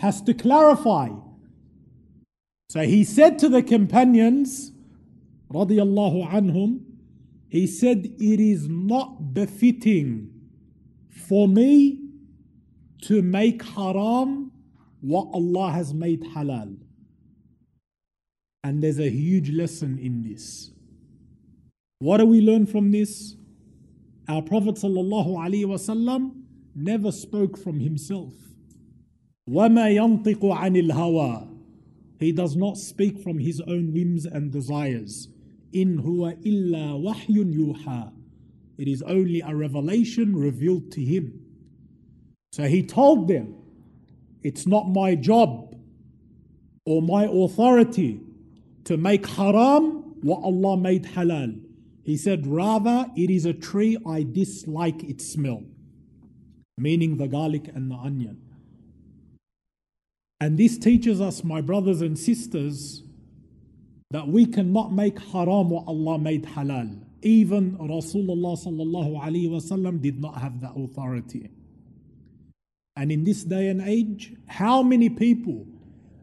has 0.00 0.20
to 0.22 0.34
clarify. 0.34 1.10
So 2.68 2.82
he 2.82 3.04
said 3.04 3.38
to 3.38 3.48
the 3.48 3.62
companions, 3.62 4.72
radiyallahu 5.52 6.28
anhum, 6.30 6.80
he 7.49 7.67
said, 7.67 8.05
It 8.19 8.39
is 8.39 8.67
not 8.69 9.33
befitting 9.33 10.29
for 11.09 11.47
me 11.47 11.99
to 13.03 13.21
make 13.21 13.63
haram 13.63 14.51
what 15.01 15.27
Allah 15.33 15.71
has 15.71 15.93
made 15.93 16.21
halal. 16.21 16.77
And 18.63 18.81
there's 18.81 18.99
a 18.99 19.09
huge 19.09 19.49
lesson 19.49 19.97
in 19.97 20.23
this. 20.23 20.71
What 21.99 22.17
do 22.17 22.25
we 22.25 22.41
learn 22.41 22.65
from 22.67 22.91
this? 22.91 23.35
Our 24.27 24.41
Prophet 24.41 24.75
ﷺ 24.75 26.31
never 26.75 27.11
spoke 27.11 27.57
from 27.57 27.79
himself. 27.79 28.33
وَمَا 29.49 29.93
يَنطِقُ 29.95 30.39
عَنِ 30.39 30.89
الْهَوَىٰ 30.89 31.49
He 32.19 32.31
does 32.31 32.55
not 32.55 32.77
speak 32.77 33.19
from 33.19 33.39
his 33.39 33.59
own 33.61 33.91
whims 33.91 34.25
and 34.25 34.51
desires. 34.51 35.27
In 35.76 36.02
huwa 36.02 36.38
illa 36.42 36.98
wahyun 36.98 37.52
yuha. 37.52 38.10
It 38.78 38.88
is 38.88 39.02
only 39.02 39.42
a 39.42 39.54
revelation 39.54 40.34
revealed 40.34 40.90
to 40.92 41.02
him. 41.02 41.38
So 42.52 42.64
he 42.64 42.82
told 42.82 43.28
them, 43.28 43.56
It's 44.42 44.66
not 44.66 44.88
my 44.88 45.14
job 45.16 45.76
or 46.86 47.02
my 47.02 47.24
authority 47.24 48.22
to 48.84 48.96
make 48.96 49.26
haram 49.26 50.14
what 50.22 50.42
Allah 50.42 50.78
made 50.78 51.04
halal. 51.04 51.60
He 52.04 52.16
said, 52.16 52.46
Rather, 52.46 53.10
it 53.14 53.28
is 53.28 53.44
a 53.44 53.52
tree 53.52 53.98
I 54.06 54.22
dislike 54.22 55.04
its 55.04 55.30
smell, 55.30 55.62
meaning 56.78 57.18
the 57.18 57.28
garlic 57.28 57.68
and 57.74 57.90
the 57.90 57.96
onion. 57.96 58.40
And 60.40 60.56
this 60.56 60.78
teaches 60.78 61.20
us, 61.20 61.44
my 61.44 61.60
brothers 61.60 62.00
and 62.00 62.18
sisters, 62.18 63.02
that 64.10 64.28
we 64.28 64.46
cannot 64.46 64.92
make 64.92 65.18
haram 65.18 65.70
what 65.70 65.84
Allah 65.86 66.18
made 66.18 66.44
halal. 66.44 67.02
Even 67.22 67.76
Rasulullah 67.78 68.56
sallallahu 68.56 69.20
alaihi 69.20 69.50
wasallam 69.50 70.00
did 70.00 70.20
not 70.20 70.38
have 70.38 70.60
that 70.60 70.72
authority. 70.76 71.50
And 72.94 73.10
in 73.10 73.24
this 73.24 73.44
day 73.44 73.68
and 73.68 73.82
age, 73.82 74.34
how 74.46 74.82
many 74.82 75.08
people 75.10 75.66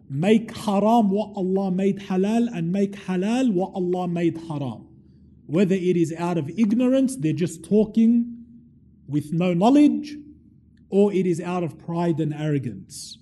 make 0.10 0.56
haram 0.56 1.10
what 1.10 1.34
Allah 1.36 1.72
made 1.72 2.00
halal 2.00 2.48
and 2.56 2.72
make 2.72 2.94
halal 2.94 3.54
what 3.54 3.74
Allah 3.76 4.08
made 4.08 4.38
haram? 4.48 4.88
Whether 5.46 5.76
it 5.76 5.98
is 5.98 6.14
out 6.18 6.38
of 6.38 6.50
ignorance, 6.58 7.18
they're 7.18 7.34
just 7.34 7.66
talking 7.66 8.46
with 9.08 9.34
no 9.34 9.54
knowledge, 9.54 10.16
or 10.90 11.12
it 11.12 11.26
is 11.26 11.42
out 11.42 11.64
of 11.64 11.78
pride 11.78 12.20
and 12.20 12.34
arrogance. 12.34 13.18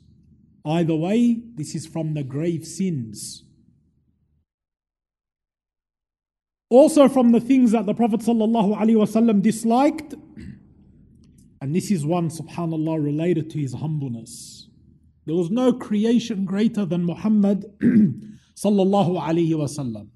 Either 0.63 0.95
way, 0.95 1.41
this 1.55 1.73
is 1.73 1.87
from 1.87 2.13
the 2.13 2.23
grave 2.23 2.65
sins. 2.65 3.43
Also, 6.71 7.09
from 7.09 7.33
the 7.33 7.41
things 7.41 7.71
that 7.73 7.85
the 7.85 7.93
Prophet 7.93 8.21
ﷺ 8.21 9.41
disliked, 9.41 10.13
and 11.59 11.75
this 11.75 11.91
is 11.91 12.05
one, 12.05 12.29
subhanAllah, 12.29 13.03
related 13.03 13.49
to 13.49 13.59
his 13.59 13.73
humbleness. 13.73 14.69
There 15.25 15.35
was 15.35 15.51
no 15.51 15.73
creation 15.73 16.45
greater 16.45 16.85
than 16.85 17.03
Muhammad 17.03 17.65
wasallam. 18.55 20.07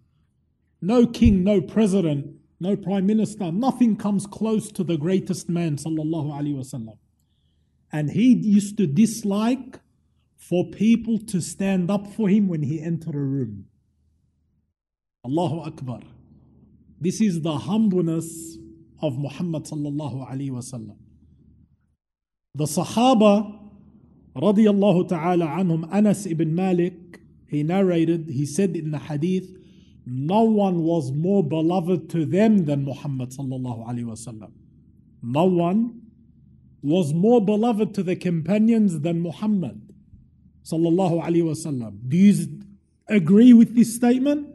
No 0.82 1.06
king, 1.06 1.44
no 1.44 1.60
president, 1.60 2.38
no 2.62 2.78
prime 2.78 3.06
minister, 3.06 3.52
nothing 3.52 3.98
comes 3.98 4.26
close 4.26 4.72
to 4.72 4.86
the 4.86 4.96
greatest 4.96 5.50
man 5.50 5.76
wasallam. 5.76 6.98
And 7.92 8.12
he 8.12 8.34
used 8.34 8.78
to 8.78 8.88
dislike 8.88 9.82
for 10.38 10.70
people 10.72 11.20
to 11.20 11.42
stand 11.42 11.92
up 11.92 12.08
for 12.08 12.30
him 12.30 12.48
when 12.48 12.64
he 12.64 12.82
entered 12.82 13.16
a 13.16 13.20
room. 13.20 13.66
Allahu 15.26 15.60
Akbar. 15.60 16.00
This 17.00 17.22
is 17.22 17.42
the 17.42 17.58
humbleness 17.58 18.58
of 19.02 19.18
Muhammad 19.18 19.64
sallallahu 19.64 20.30
alaihi 20.30 20.52
wasallam. 20.52 20.98
The 22.56 22.66
Sahaba 22.66 23.60
radiallahu 24.36 25.10
ta'ala 25.10 25.46
anhum, 25.46 25.90
Anas 25.92 26.26
ibn 26.26 26.56
Malik, 26.56 27.20
he 27.48 27.64
narrated, 27.64 28.30
he 28.30 28.46
said 28.46 28.76
in 28.76 28.92
the 28.92 29.00
hadith, 29.00 29.50
no 30.06 30.44
one 30.44 30.84
was 30.84 31.12
more 31.12 31.44
beloved 31.44 32.10
to 32.12 32.26
them 32.26 32.66
than 32.66 32.86
Muhammad 32.86 33.32
sallallahu 33.32 33.88
alaihi 33.88 34.06
wasallam. 34.06 34.52
No 35.22 35.46
one 35.46 36.02
was 36.82 37.14
more 37.14 37.44
beloved 37.44 37.94
to 37.96 38.04
the 38.04 38.16
companions 38.16 39.00
than 39.02 39.22
Muhammad 39.22 39.82
sallallahu 40.64 41.24
alaihi 41.24 41.44
wasallam. 41.44 41.98
Do 42.08 42.18
you 42.18 42.62
agree 43.08 43.54
with 43.54 43.76
this 43.76 43.96
statement? 43.96 44.55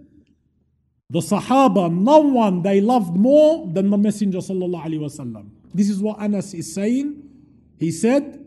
The 1.10 1.18
Sahaba, 1.18 1.92
no 1.92 2.18
one 2.20 2.62
they 2.62 2.80
loved 2.80 3.16
more 3.16 3.66
than 3.66 3.90
the 3.90 3.98
Messenger 3.98 4.38
sallallahu. 4.38 5.50
This 5.74 5.90
is 5.90 6.00
what 6.00 6.20
Anas 6.20 6.54
is 6.54 6.72
saying. 6.72 7.22
He 7.78 7.90
said, 7.90 8.44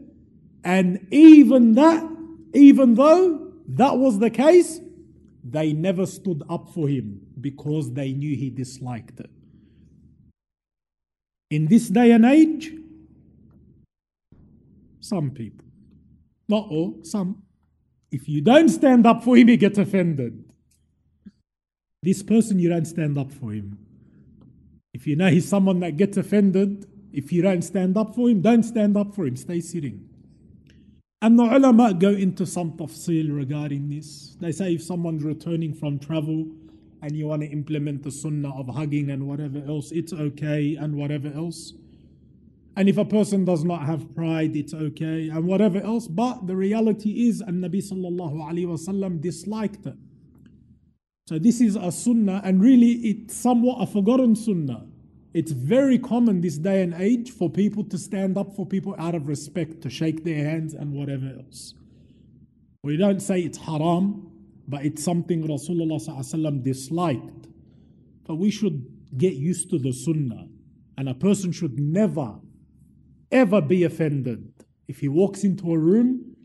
and 0.64 1.06
even 1.12 1.74
that, 1.74 2.10
even 2.54 2.96
though 2.96 3.52
that 3.68 3.98
was 3.98 4.20
the 4.20 4.30
case, 4.30 4.80
they 5.44 5.74
never 5.74 6.06
stood 6.06 6.44
up 6.50 6.70
for 6.74 6.88
him 6.88 7.20
because 7.42 7.92
they 7.92 8.14
knew 8.14 8.36
he 8.36 8.50
disliked 8.50 9.20
it. 9.20 9.30
In 11.52 11.68
this 11.68 11.90
day 11.90 12.12
and 12.12 12.24
age, 12.24 12.72
some 15.02 15.32
people, 15.32 15.66
not 16.48 16.70
all, 16.70 17.00
some, 17.04 17.44
if 18.10 18.30
you 18.30 18.40
don't 18.40 18.70
stand 18.70 19.06
up 19.06 19.22
for 19.24 19.36
him, 19.36 19.50
he 19.50 19.58
gets 19.58 19.78
offended. 19.78 20.46
This 22.04 22.22
person, 22.22 22.60
you 22.60 22.70
don't 22.70 22.86
stand 22.86 23.18
up 23.18 23.32
for 23.32 23.52
him. 23.52 23.78
If 24.94 25.08
you 25.08 25.16
know 25.16 25.30
he's 25.30 25.48
someone 25.48 25.80
that 25.80 25.98
gets 25.98 26.18
offended, 26.18 26.86
if 27.14 27.32
you 27.32 27.42
don't 27.42 27.62
stand 27.62 27.98
up 27.98 28.14
for 28.14 28.30
him, 28.30 28.42
don't 28.42 28.64
stand 28.64 28.98
up 28.98 29.16
for 29.16 29.26
him, 29.26 29.38
stay 29.38 29.62
sitting. 29.62 30.10
And 31.22 31.40
the 31.40 31.44
ulama 31.44 31.94
go 31.94 32.10
into 32.10 32.46
some 32.46 32.74
tafsil 32.74 33.34
regarding 33.34 33.90
this. 33.90 34.36
They 34.42 34.52
say 34.52 34.74
if 34.74 34.84
someone's 34.84 35.24
returning 35.24 35.74
from 35.74 35.98
travel 35.98 36.46
and 37.02 37.16
you 37.16 37.28
want 37.28 37.44
to 37.44 37.48
implement 37.48 38.04
the 38.04 38.12
sunnah 38.12 38.54
of 38.60 38.68
hugging 38.68 39.10
and 39.10 39.26
whatever 39.26 39.64
else, 39.66 39.92
it's 39.94 40.12
okay 40.12 40.76
and 40.76 40.96
whatever 40.96 41.32
else. 41.34 41.74
And 42.76 42.90
if 42.90 42.98
a 42.98 43.06
person 43.06 43.46
does 43.46 43.64
not 43.64 43.86
have 43.86 44.14
pride, 44.14 44.56
it's 44.58 44.74
okay 44.74 45.30
and 45.30 45.46
whatever 45.46 45.80
else. 45.80 46.08
But 46.08 46.48
the 46.48 46.56
reality 46.58 47.28
is, 47.30 47.40
and 47.40 47.64
Nabi 47.64 47.82
sallallahu 47.82 48.50
alaihi 48.50 48.66
wasallam 48.66 49.22
disliked 49.22 49.86
it. 49.86 49.96
So 51.26 51.40
this 51.40 51.62
is 51.62 51.78
a 51.78 51.90
sunnah, 51.92 52.42
and 52.44 52.62
really 52.62 52.92
it's 52.92 53.36
somewhat 53.36 53.82
a 53.82 53.88
forgotten 53.88 54.36
sunnah. 54.36 54.86
It's 55.34 55.54
very 55.54 55.98
common 55.98 56.42
this 56.42 56.58
day 56.58 56.84
and 56.84 56.94
age 56.94 57.32
for 57.32 57.50
people 57.50 57.86
to 57.86 57.98
stand 57.98 58.38
up 58.38 58.54
for 58.56 58.66
people 58.66 58.94
out 59.00 59.16
of 59.16 59.28
respect, 59.28 59.82
to 59.82 59.90
shake 59.90 60.26
their 60.26 60.44
hands 60.44 60.74
and 60.74 60.92
whatever 60.92 61.34
else. 61.40 61.76
We 62.84 62.98
don't 62.98 63.22
say 63.22 63.40
it's 63.40 63.58
haram, 63.58 64.32
but 64.68 64.86
it's 64.86 65.02
something 65.04 65.48
Rasulullah 65.48 66.64
disliked. 66.64 67.48
But 68.28 68.36
we 68.36 68.52
should 68.52 68.86
get 69.18 69.34
used 69.34 69.70
to 69.70 69.80
the 69.80 69.94
sunnah. 69.94 70.48
And 70.98 71.08
a 71.08 71.14
person 71.14 71.54
should 71.54 71.80
never, 71.80 72.36
ever 73.32 73.62
be 73.62 73.86
offended 73.86 74.54
if 74.88 75.00
he 75.00 75.08
walks 75.08 75.44
into 75.44 75.74
a 75.74 75.78
room 75.78 76.36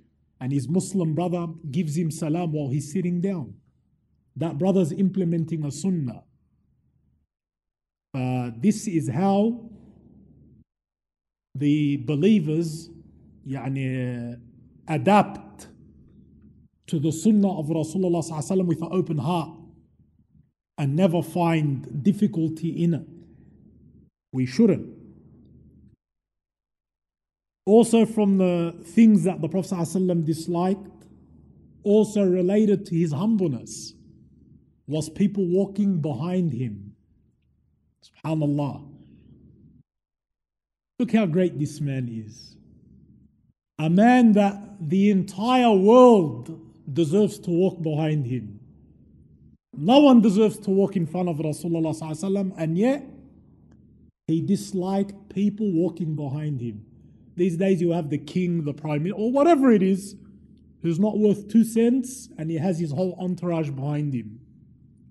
and 0.41 0.53
his 0.53 0.69
Muslim 0.69 1.15
brother 1.15 1.49
gives 1.71 1.99
him 1.99 2.11
salam 2.11 2.53
while 2.53 2.71
he's 2.71 2.93
sitting 2.93 3.21
down 3.21 3.55
That 4.38 4.58
brother's 4.58 4.92
implementing 4.92 5.64
a 5.66 5.72
sunnah. 5.72 6.24
Uh, 8.16 8.52
this 8.58 8.88
is 8.88 9.10
how 9.10 9.70
the 11.56 11.98
believers 11.98 12.90
يعني, 13.48 14.40
adapt 14.88 15.68
to 16.88 17.00
the 17.00 17.12
sunnah 17.12 17.60
of 17.60 17.68
Rasulullah 17.68 18.66
with 18.66 18.82
an 18.82 18.90
open 18.92 19.18
heart 19.18 19.52
and 20.78 20.96
never 20.96 21.22
find 21.22 22.04
difficulty 22.04 22.84
in 22.84 22.94
it. 22.96 23.08
We 24.32 24.46
shouldn't. 24.46 24.90
Also, 27.66 28.06
from 28.06 28.38
the 28.38 28.76
things 28.84 29.24
that 29.24 29.42
the 29.42 29.48
Prophet 29.48 29.76
ﷺ 29.76 30.26
disliked, 30.26 31.06
also 31.84 32.24
related 32.26 32.86
to 32.88 32.96
his 32.96 33.14
humbleness, 33.14 33.94
was 34.89 35.09
people 35.09 35.47
walking 35.47 36.01
behind 36.01 36.53
him 36.53 36.89
SubhanAllah. 38.03 38.85
Look 40.99 41.13
how 41.13 41.27
great 41.27 41.59
this 41.59 41.81
man 41.81 42.09
is. 42.09 42.57
A 43.79 43.89
man 43.89 44.33
that 44.33 44.61
the 44.81 45.11
entire 45.11 45.73
world 45.73 46.61
deserves 46.93 47.39
to 47.41 47.51
walk 47.51 47.81
behind 47.83 48.27
him. 48.27 48.59
No 49.77 50.01
one 50.01 50.21
deserves 50.21 50.59
to 50.61 50.71
walk 50.71 50.97
in 50.97 51.07
front 51.07 51.29
of 51.29 51.37
Rasulullah 51.37 52.53
and 52.57 52.77
yet 52.77 53.05
he 54.27 54.41
disliked 54.41 55.29
people 55.29 55.71
walking 55.71 56.17
behind 56.17 56.61
him. 56.61 56.85
These 57.37 57.57
days 57.57 57.81
you 57.81 57.93
have 57.93 58.11
the 58.11 58.19
king, 58.19 58.65
the 58.65 58.75
prime 58.75 59.05
minister, 59.05 59.23
or 59.23 59.31
whatever 59.31 59.71
it 59.71 59.83
is, 59.83 60.17
who's 60.83 60.99
not 60.99 61.19
worth 61.19 61.49
two 61.49 61.63
cents 61.63 62.29
and 62.37 62.51
he 62.51 62.57
has 62.57 62.81
his 62.81 62.91
whole 62.91 63.17
entourage 63.21 63.71
behind 63.71 64.15
him. 64.15 64.41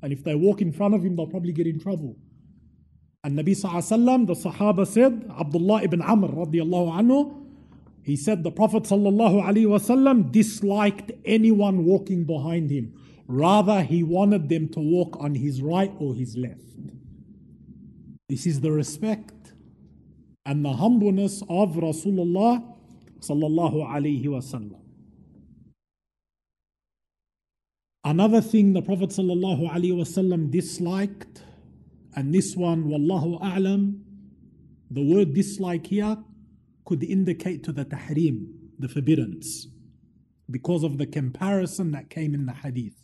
And 0.01 0.13
if 0.13 0.23
they 0.23 0.35
walk 0.35 0.61
in 0.61 0.71
front 0.71 0.93
of 0.93 1.03
him, 1.03 1.15
they'll 1.15 1.27
probably 1.27 1.53
get 1.53 1.67
in 1.67 1.79
trouble. 1.79 2.15
And 3.23 3.37
Nabi 3.37 3.49
Sallallahu 3.49 4.27
the 4.27 4.33
Sahaba 4.33 4.85
said, 4.87 5.29
Abdullah 5.39 5.83
ibn 5.83 6.01
Amr 6.01 6.29
radiallahu 6.29 6.99
anhu, 6.99 7.43
he 8.03 8.15
said 8.15 8.43
the 8.43 8.51
Prophet 8.51 8.83
Sallallahu 8.83 9.43
Alaihi 9.43 9.65
Wasallam 9.65 10.31
disliked 10.31 11.11
anyone 11.25 11.83
walking 11.83 12.23
behind 12.23 12.71
him. 12.71 12.93
Rather, 13.27 13.81
he 13.81 14.03
wanted 14.03 14.47
them 14.47 14.69
to 14.69 14.79
walk 14.79 15.17
on 15.19 15.35
his 15.35 15.61
right 15.61 15.91
or 15.99 16.13
his 16.15 16.37
left. 16.37 16.61
This 18.29 18.45
is 18.45 18.61
the 18.61 18.71
respect 18.71 19.51
and 20.45 20.63
the 20.63 20.73
humbleness 20.73 21.41
of 21.49 21.75
Rasulullah 21.75 22.63
Sallallahu 23.19 23.85
Alaihi 23.85 24.25
Wasallam. 24.25 24.79
Another 28.07 28.39
thing 28.39 28.71
the 28.71 28.81
Prophet 28.81 29.09
Wasallam 29.09 30.49
disliked 30.49 31.43
and 32.15 32.33
this 32.33 32.55
one, 32.55 32.85
Wallahu 32.85 33.41
A'lam, 33.41 33.99
the 34.89 35.03
word 35.03 35.33
dislike 35.33 35.87
here 35.87 36.17
could 36.85 37.03
indicate 37.03 37.65
to 37.65 37.73
the 37.73 37.83
tahrim, 37.83 38.47
the 38.79 38.87
forbiddance, 38.87 39.67
because 40.49 40.85
of 40.85 40.97
the 40.97 41.05
comparison 41.05 41.91
that 41.91 42.09
came 42.09 42.33
in 42.33 42.45
the 42.45 42.53
hadith. 42.53 42.95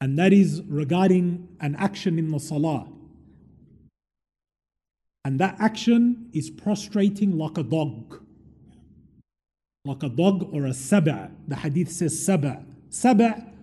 And 0.00 0.16
that 0.16 0.32
is 0.32 0.62
regarding 0.68 1.48
an 1.60 1.74
action 1.74 2.20
in 2.20 2.30
the 2.30 2.38
salah. 2.38 2.86
And 5.24 5.40
that 5.40 5.56
action 5.58 6.30
is 6.32 6.50
prostrating 6.50 7.36
like 7.36 7.58
a 7.58 7.64
dog. 7.64 8.22
Like 9.84 10.04
a 10.04 10.08
dog 10.08 10.54
or 10.54 10.66
a 10.66 10.72
saba. 10.72 11.32
The 11.48 11.56
hadith 11.56 11.90
says 11.90 12.24
saba. 12.24 12.64
Saba 12.90 13.54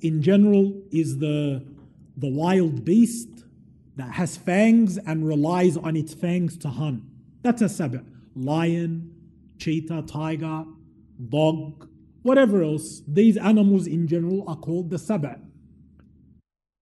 in 0.00 0.22
general 0.22 0.82
is 0.90 1.18
the, 1.18 1.64
the 2.16 2.28
wild 2.28 2.84
beast 2.84 3.28
that 3.96 4.12
has 4.12 4.36
fangs 4.36 4.98
and 4.98 5.26
relies 5.26 5.76
on 5.76 5.96
its 5.96 6.12
fangs 6.14 6.56
to 6.58 6.68
hunt. 6.68 7.02
That's 7.42 7.62
a 7.62 7.68
sab'. 7.68 8.04
Lion, 8.34 9.14
cheetah, 9.58 10.02
tiger, 10.02 10.64
dog, 11.28 11.88
whatever 12.22 12.62
else. 12.62 13.02
These 13.08 13.36
animals 13.38 13.86
in 13.86 14.06
general 14.06 14.44
are 14.48 14.56
called 14.56 14.90
the 14.90 14.98
sab'. 14.98 15.40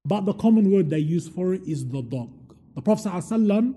But 0.04 0.22
the 0.22 0.34
common 0.34 0.70
word 0.70 0.90
they 0.90 0.98
use 0.98 1.28
for 1.28 1.54
it 1.54 1.62
is 1.66 1.88
the 1.88 2.02
dog. 2.02 2.30
The 2.74 2.82
Prophet 2.82 3.08
ﷺ, 3.08 3.74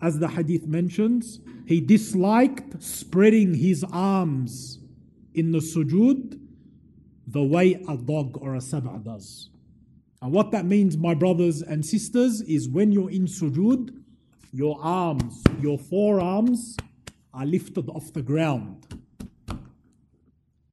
as 0.00 0.18
the 0.18 0.28
hadith 0.28 0.66
mentions, 0.66 1.40
he 1.66 1.80
disliked 1.80 2.82
spreading 2.82 3.54
his 3.54 3.84
arms 3.92 4.78
in 5.34 5.50
the 5.50 5.58
sujood 5.58 6.40
the 7.26 7.42
way 7.42 7.74
a 7.88 7.96
dog 7.96 8.38
or 8.40 8.54
a 8.54 8.58
sab'a 8.58 9.02
does. 9.04 9.50
And 10.22 10.32
what 10.32 10.50
that 10.52 10.64
means, 10.64 10.96
my 10.96 11.14
brothers 11.14 11.62
and 11.62 11.84
sisters, 11.84 12.40
is 12.42 12.68
when 12.68 12.92
you're 12.92 13.10
in 13.10 13.26
sujood, 13.26 13.90
your 14.52 14.78
arms, 14.80 15.42
your 15.60 15.78
forearms 15.78 16.76
are 17.34 17.44
lifted 17.44 17.88
off 17.90 18.12
the 18.12 18.22
ground. 18.22 18.86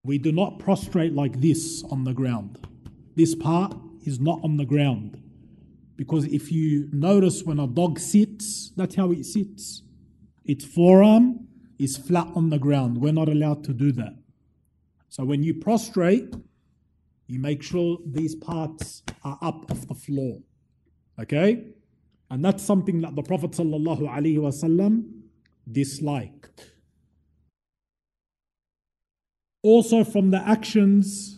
We 0.03 0.17
do 0.17 0.31
not 0.31 0.59
prostrate 0.59 1.13
like 1.13 1.41
this 1.41 1.83
on 1.89 2.03
the 2.03 2.13
ground. 2.13 2.65
This 3.15 3.35
part 3.35 3.75
is 4.05 4.19
not 4.19 4.39
on 4.43 4.57
the 4.57 4.65
ground. 4.65 5.21
Because 5.95 6.25
if 6.25 6.51
you 6.51 6.89
notice 6.91 7.43
when 7.43 7.59
a 7.59 7.67
dog 7.67 7.99
sits, 7.99 8.71
that's 8.75 8.95
how 8.95 9.11
it 9.11 9.25
sits. 9.25 9.83
Its 10.45 10.65
forearm 10.65 11.47
is 11.77 11.97
flat 11.97 12.27
on 12.35 12.49
the 12.49 12.57
ground. 12.59 12.99
We're 12.99 13.13
not 13.13 13.29
allowed 13.29 13.63
to 13.65 13.73
do 13.73 13.91
that. 13.93 14.22
So 15.13 15.23
when 15.23 15.43
you 15.43 15.53
prostrate, 15.53 16.33
you 17.27 17.37
make 17.37 17.61
sure 17.61 17.99
these 18.03 18.33
parts 18.33 19.03
are 19.23 19.37
up 19.43 19.69
off 19.69 19.87
the 19.87 19.93
floor. 19.93 20.39
Okay? 21.21 21.67
And 22.31 22.43
that's 22.43 22.63
something 22.63 23.01
that 23.01 23.15
the 23.15 23.21
Prophet 23.21 23.51
disliked. 25.71 26.71
Also, 29.61 30.03
from 30.03 30.31
the 30.31 30.39
actions 30.39 31.37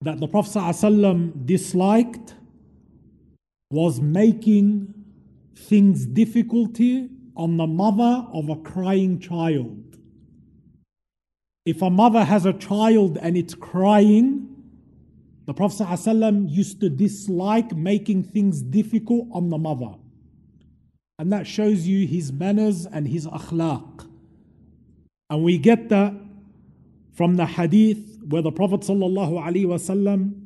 that 0.00 0.18
the 0.18 0.26
Prophet 0.26 1.46
disliked 1.46 2.34
was 3.70 4.00
making 4.00 4.92
things 5.54 6.06
difficulty 6.06 7.08
on 7.36 7.56
the 7.56 7.68
mother 7.68 8.26
of 8.32 8.48
a 8.48 8.56
crying 8.56 9.20
child. 9.20 9.91
If 11.64 11.82
a 11.82 11.90
mother 11.90 12.24
has 12.24 12.44
a 12.44 12.52
child 12.52 13.18
and 13.20 13.36
it's 13.36 13.54
crying, 13.54 14.48
the 15.46 15.54
Prophet 15.54 15.84
ﷺ 15.84 16.50
used 16.50 16.80
to 16.80 16.90
dislike 16.90 17.74
making 17.74 18.24
things 18.24 18.62
difficult 18.62 19.28
on 19.32 19.48
the 19.48 19.58
mother. 19.58 19.94
And 21.18 21.32
that 21.32 21.46
shows 21.46 21.86
you 21.86 22.06
his 22.06 22.32
manners 22.32 22.86
and 22.86 23.06
his 23.06 23.26
akhlaq. 23.26 24.08
And 25.30 25.42
we 25.44 25.58
get 25.58 25.88
that 25.88 26.14
from 27.14 27.36
the 27.36 27.46
hadith 27.46 28.22
where 28.28 28.42
the 28.42 28.52
Prophet 28.52 28.80
ﷺ 28.80 30.42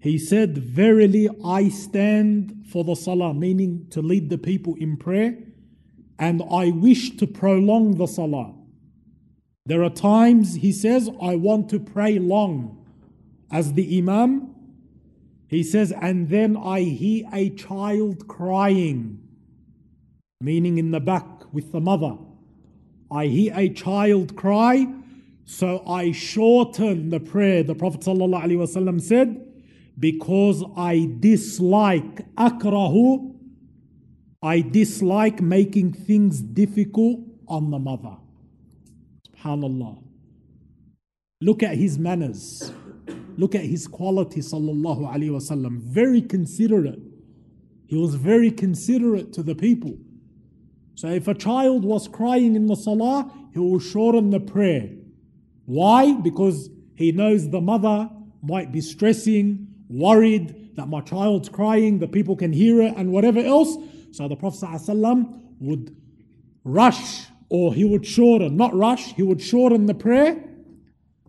he 0.00 0.18
said, 0.18 0.56
Verily 0.56 1.28
I 1.44 1.68
stand 1.68 2.64
for 2.66 2.84
the 2.84 2.94
salah, 2.94 3.34
meaning 3.34 3.86
to 3.90 4.00
lead 4.00 4.30
the 4.30 4.38
people 4.38 4.74
in 4.76 4.96
prayer, 4.96 5.36
and 6.18 6.42
I 6.50 6.70
wish 6.70 7.16
to 7.18 7.26
prolong 7.26 7.96
the 7.96 8.06
salah. 8.06 8.54
There 9.70 9.84
are 9.84 9.90
times, 9.90 10.56
he 10.56 10.72
says, 10.72 11.08
I 11.22 11.36
want 11.36 11.68
to 11.70 11.78
pray 11.78 12.18
long 12.18 12.84
as 13.52 13.74
the 13.74 13.98
Imam. 13.98 14.52
He 15.46 15.62
says, 15.62 15.92
and 15.92 16.28
then 16.28 16.56
I 16.56 16.80
hear 16.80 17.28
a 17.32 17.50
child 17.50 18.26
crying, 18.26 19.20
meaning 20.40 20.78
in 20.78 20.90
the 20.90 20.98
back 20.98 21.54
with 21.54 21.70
the 21.70 21.78
mother. 21.78 22.18
I 23.12 23.26
hear 23.26 23.52
a 23.54 23.68
child 23.68 24.34
cry, 24.34 24.92
so 25.44 25.86
I 25.86 26.10
shorten 26.10 27.10
the 27.10 27.20
prayer. 27.20 27.62
The 27.62 27.76
Prophet 27.76 28.00
ﷺ 28.00 29.00
said, 29.00 29.40
because 29.96 30.64
I 30.76 31.10
dislike 31.20 32.34
akrahu, 32.34 33.36
I 34.42 34.62
dislike 34.62 35.40
making 35.40 35.92
things 35.92 36.42
difficult 36.42 37.20
on 37.46 37.70
the 37.70 37.78
mother. 37.78 38.16
Subhanallah. 39.40 40.02
Look 41.40 41.62
at 41.62 41.76
his 41.76 41.98
manners. 41.98 42.72
Look 43.36 43.54
at 43.54 43.62
his 43.62 43.86
quality, 43.86 44.40
sallallahu 44.40 45.10
alaihi 45.10 45.30
wasallam. 45.30 45.80
Very 45.80 46.20
considerate. 46.20 47.00
He 47.86 47.96
was 47.96 48.14
very 48.14 48.50
considerate 48.50 49.32
to 49.32 49.42
the 49.42 49.54
people. 49.54 49.96
So 50.94 51.08
if 51.08 51.28
a 51.28 51.34
child 51.34 51.84
was 51.84 52.08
crying 52.08 52.54
in 52.56 52.66
the 52.66 52.76
salah, 52.76 53.32
he 53.52 53.58
will 53.58 53.80
shorten 53.80 54.30
the 54.30 54.40
prayer. 54.40 54.90
Why? 55.64 56.12
Because 56.12 56.68
he 56.94 57.12
knows 57.12 57.48
the 57.48 57.60
mother 57.60 58.10
might 58.42 58.70
be 58.72 58.80
stressing, 58.80 59.66
worried 59.88 60.76
that 60.76 60.88
my 60.88 61.00
child's 61.00 61.48
crying, 61.48 61.98
the 61.98 62.08
people 62.08 62.36
can 62.36 62.52
hear 62.52 62.82
it, 62.82 62.94
and 62.96 63.10
whatever 63.10 63.40
else. 63.40 63.76
So 64.12 64.28
the 64.28 64.36
Prophet 64.36 64.60
ﷺ 64.60 65.40
would 65.60 65.96
rush 66.64 67.29
or 67.50 67.74
he 67.74 67.84
would 67.84 68.06
shorten, 68.06 68.56
not 68.56 68.74
rush, 68.74 69.14
he 69.14 69.22
would 69.22 69.42
shorten 69.42 69.86
the 69.86 69.94
prayer 69.94 70.42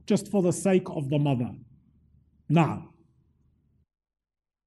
just 0.05 0.29
for 0.29 0.41
the 0.41 0.53
sake 0.53 0.87
of 0.89 1.09
the 1.09 1.17
mother. 1.17 1.51
Now, 2.47 2.89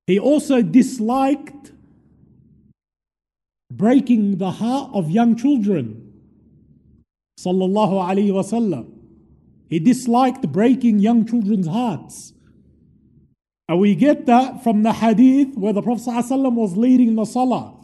he 0.07 0.19
also 0.19 0.63
disliked 0.63 1.73
breaking 3.73 4.39
the 4.39 4.51
heart 4.51 4.91
of 4.93 5.11
young 5.11 5.37
children. 5.37 6.13
Sallallahu 7.41 8.09
Alaihi 8.09 8.31
Wasallam. 8.31 8.93
He 9.69 9.79
disliked 9.79 10.53
breaking 10.53 10.99
young 10.99 11.27
children's 11.27 11.67
hearts. 11.67 12.33
And 13.69 13.81
we 13.81 13.95
get 13.95 14.27
that 14.27 14.63
from 14.63 14.83
the 14.83 14.93
hadith 14.93 15.57
where 15.57 15.73
the 15.73 15.83
Prophet 15.83 16.05
ﷺ 16.11 16.53
was 16.53 16.77
leading 16.77 17.15
the 17.15 17.25
salah. 17.25 17.75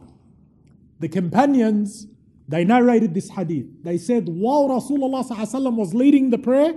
The 0.98 1.08
companions, 1.08 2.06
they 2.50 2.64
narrated 2.64 3.14
this 3.14 3.30
hadith. 3.30 3.66
They 3.84 3.96
said, 3.96 4.28
while 4.28 4.68
Rasulullah 4.68 5.76
was 5.76 5.94
leading 5.94 6.30
the 6.30 6.38
prayer, 6.38 6.74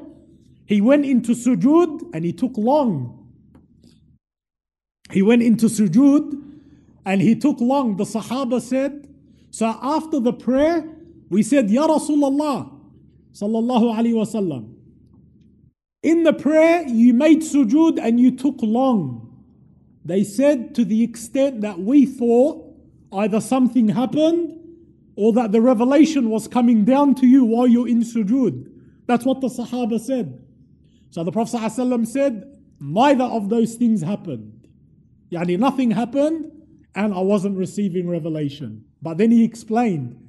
he 0.68 0.82
went 0.82 1.04
into 1.04 1.32
sujood 1.32 2.12
and 2.14 2.24
he 2.24 2.32
took 2.32 2.56
long. 2.58 3.28
He 5.10 5.24
went 5.24 5.42
into 5.42 5.66
sujood 5.66 6.40
and 7.08 7.22
he 7.24 7.34
took 7.36 7.60
long. 7.60 7.98
The 7.98 8.04
Sahaba 8.04 8.62
said, 8.62 9.10
so 9.50 9.66
after 9.82 10.20
the 10.20 10.32
prayer, 10.32 10.88
we 11.32 11.42
said, 11.42 11.72
Ya 11.72 11.88
Rasulullah, 11.88 12.72
sallallahu 13.34 13.98
alayhi 13.98 14.14
wasallam. 14.14 14.76
In 16.04 16.22
the 16.22 16.34
prayer, 16.34 16.88
you 16.88 17.16
made 17.16 17.42
sujood 17.42 17.98
and 18.00 18.20
you 18.20 18.30
took 18.30 18.58
long. 18.62 19.44
They 20.06 20.24
said 20.24 20.76
to 20.76 20.86
the 20.86 21.02
extent 21.02 21.62
that 21.62 21.80
we 21.80 22.06
thought 22.06 22.64
either 23.12 23.42
something 23.42 23.90
happened 23.90 24.60
or 25.16 25.34
that 25.34 25.52
the 25.52 25.62
revelation 25.62 26.30
was 26.30 26.48
coming 26.48 26.86
down 26.86 27.16
to 27.16 27.28
you 27.28 27.44
while 27.46 27.68
you're 27.68 27.88
in 27.88 28.02
sujood. 28.02 28.70
That's 29.06 29.26
what 29.26 29.42
the 29.42 29.48
Sahaba 29.48 30.00
said. 30.00 30.44
So 31.12 31.24
the 31.24 31.32
Prophet 31.32 31.58
ﷺ 31.58 32.08
said, 32.08 32.58
neither 32.80 33.26
of 33.26 33.50
those 33.50 33.76
things 33.76 34.02
happened. 34.02 34.68
Yani 35.32 35.60
nothing 35.60 35.92
happened 35.92 36.52
and 36.96 37.14
I 37.14 37.20
wasn't 37.20 37.58
receiving 37.58 38.10
revelation. 38.10 38.86
But 39.02 39.18
then 39.18 39.32
he 39.32 39.44
explained. 39.44 40.20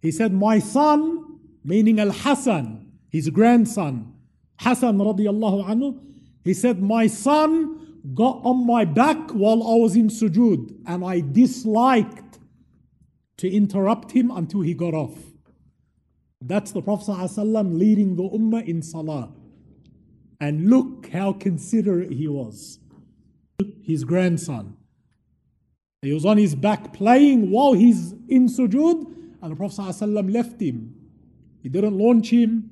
He 0.00 0.10
said, 0.10 0.32
My 0.32 0.58
son, 0.58 1.40
meaning 1.64 2.00
Al 2.00 2.10
Hassan, 2.10 2.90
his 3.10 3.28
grandson, 3.30 4.14
Hassan 4.58 4.98
radiallahu 4.98 5.66
anhu, 5.66 6.00
he 6.44 6.54
said, 6.54 6.80
My 6.82 7.06
son 7.06 7.98
got 8.14 8.40
on 8.44 8.66
my 8.66 8.84
back 8.84 9.30
while 9.30 9.62
I 9.62 9.76
was 9.76 9.96
in 9.96 10.08
sujood 10.08 10.74
and 10.86 11.04
I 11.04 11.20
disliked 11.20 12.29
to 13.39 13.51
interrupt 13.51 14.11
him 14.11 14.31
until 14.31 14.61
he 14.61 14.73
got 14.73 14.93
off. 14.93 15.17
That's 16.41 16.71
the 16.71 16.81
Prophet 16.81 17.11
ﷺ 17.11 17.77
leading 17.77 18.15
the 18.15 18.23
ummah 18.23 18.65
in 18.65 18.81
salah. 18.81 19.31
And 20.39 20.69
look 20.69 21.09
how 21.09 21.33
considerate 21.33 22.11
he 22.11 22.27
was. 22.27 22.79
His 23.83 24.03
grandson. 24.03 24.77
He 26.01 26.13
was 26.13 26.25
on 26.25 26.37
his 26.37 26.55
back 26.55 26.93
playing 26.93 27.49
while 27.49 27.73
he's 27.73 28.13
in 28.27 28.47
sujood, 28.47 29.11
and 29.41 29.51
the 29.51 29.55
Prophet 29.55 29.81
ﷺ 29.81 30.31
left 30.31 30.61
him. 30.61 30.93
He 31.63 31.69
didn't 31.69 31.97
launch 31.97 32.29
him, 32.29 32.69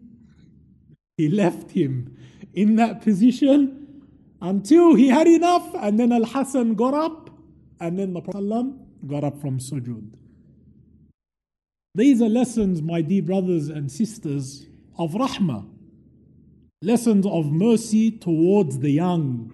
he 1.18 1.30
left 1.30 1.72
him 1.72 2.16
in 2.54 2.76
that 2.76 3.02
position 3.02 4.04
until 4.42 4.94
he 4.94 5.08
had 5.08 5.28
enough, 5.28 5.74
and 5.76 6.00
then 6.00 6.12
Al 6.12 6.26
Hassan 6.26 6.76
got 6.76 6.94
up, 6.94 7.32
and 7.80 7.98
then 7.98 8.14
the 8.14 8.22
Prophet 8.22 8.44
ﷺ 8.44 9.08
got 9.08 9.24
up 9.24 9.42
from 9.42 9.58
sujood. 9.58 10.12
These 11.95 12.23
are 12.23 12.29
lessons, 12.29 12.83
my 12.83 13.03
dear 13.03 13.23
brothers 13.23 13.69
and 13.69 13.91
sisters, 13.91 14.67
of 14.99 15.13
rahmah 15.13 15.69
lessons 16.83 17.27
of 17.27 17.51
mercy 17.51 18.11
towards 18.11 18.79
the 18.79 18.91
young. 18.91 19.51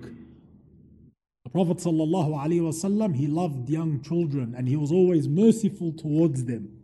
The 1.45 1.51
Prophet 1.51 1.79
ﷺ, 1.79 3.17
he 3.17 3.27
loved 3.27 3.71
young 3.71 4.03
children 4.03 4.55
and 4.57 4.69
he 4.69 4.77
was 4.77 4.93
always 4.93 5.27
merciful 5.27 5.93
towards 5.93 6.45
them. 6.45 6.81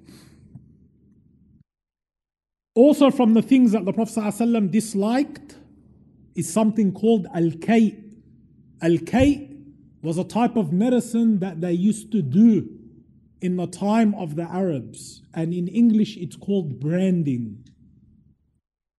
Also, 2.75 3.11
from 3.11 3.35
the 3.35 3.43
things 3.43 3.73
that 3.73 3.85
the 3.85 3.93
Prophet 3.93 4.19
ﷺ 4.19 4.71
disliked 4.71 5.57
is 6.35 6.51
something 6.51 6.93
called 6.93 7.27
al 7.35 7.51
kay. 7.61 7.99
Al 8.81 8.97
kay 8.99 9.51
was 10.03 10.17
a 10.17 10.25
type 10.25 10.57
of 10.57 10.73
medicine 10.73 11.41
that 11.41 11.61
they 11.61 11.73
used 11.73 12.11
to 12.13 12.23
do 12.23 12.80
in 13.41 13.57
the 13.57 13.67
time 13.67 14.15
of 14.15 14.37
the 14.37 14.43
Arabs, 14.43 15.23
and 15.35 15.55
in 15.55 15.69
English 15.69 16.17
it's 16.17 16.37
called 16.37 16.81
branding. 16.81 17.65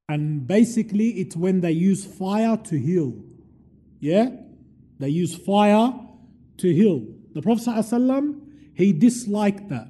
And 0.10 0.46
basically, 0.46 1.10
it's 1.22 1.36
when 1.36 1.62
they 1.62 1.72
use 1.72 2.04
fire 2.06 2.58
to 2.58 2.78
heal. 2.78 3.24
Yeah? 4.00 4.30
They 5.00 5.10
use 5.10 5.36
fire 5.36 5.94
to 6.58 6.74
heal. 6.74 7.08
The 7.34 7.42
Prophet 7.42 7.66
ﷺ, 7.66 8.42
he 8.74 8.92
disliked 8.92 9.70
that. 9.70 9.88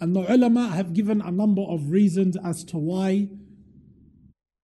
And 0.00 0.14
the 0.14 0.30
ulama 0.32 0.68
have 0.68 0.92
given 0.92 1.20
a 1.22 1.30
number 1.30 1.62
of 1.62 1.90
reasons 1.90 2.36
as 2.44 2.64
to 2.64 2.76
why 2.76 3.28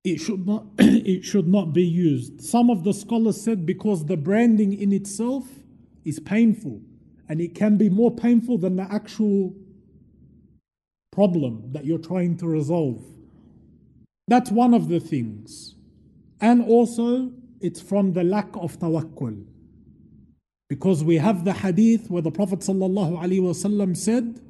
it 0.04 0.18
should 0.18 0.46
not 0.46 0.66
it 0.78 1.24
should 1.24 1.46
not 1.46 1.72
be 1.72 1.84
used. 1.84 2.42
Some 2.42 2.70
of 2.70 2.84
the 2.84 2.92
scholars 2.92 3.40
said 3.40 3.64
because 3.64 4.06
the 4.06 4.16
branding 4.16 4.72
in 4.72 4.92
itself 4.92 5.46
is 6.04 6.18
painful 6.18 6.82
and 7.28 7.40
it 7.40 7.54
can 7.54 7.76
be 7.76 7.88
more 7.88 8.10
painful 8.10 8.58
than 8.58 8.76
the 8.76 8.86
actual 8.90 9.54
problem 11.12 11.72
that 11.72 11.84
you're 11.84 11.98
trying 11.98 12.36
to 12.38 12.46
resolve. 12.46 13.04
That's 14.28 14.50
one 14.50 14.74
of 14.74 14.88
the 14.88 15.00
things. 15.00 15.74
And 16.40 16.64
also 16.64 17.32
it's 17.60 17.80
from 17.80 18.12
the 18.12 18.24
lack 18.24 18.48
of 18.56 18.78
tawakkul. 18.78 19.44
Because 20.68 21.02
we 21.02 21.16
have 21.16 21.44
the 21.44 21.54
hadith 21.54 22.10
where 22.10 22.22
the 22.22 22.30
Prophet 22.30 22.62
said, 22.62 24.40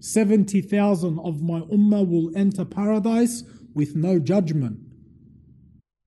70,000 0.00 1.18
of 1.20 1.42
my 1.42 1.60
ummah 1.60 2.08
will 2.08 2.36
enter 2.36 2.64
paradise 2.64 3.44
with 3.74 3.94
no 3.94 4.18
judgment. 4.18 4.80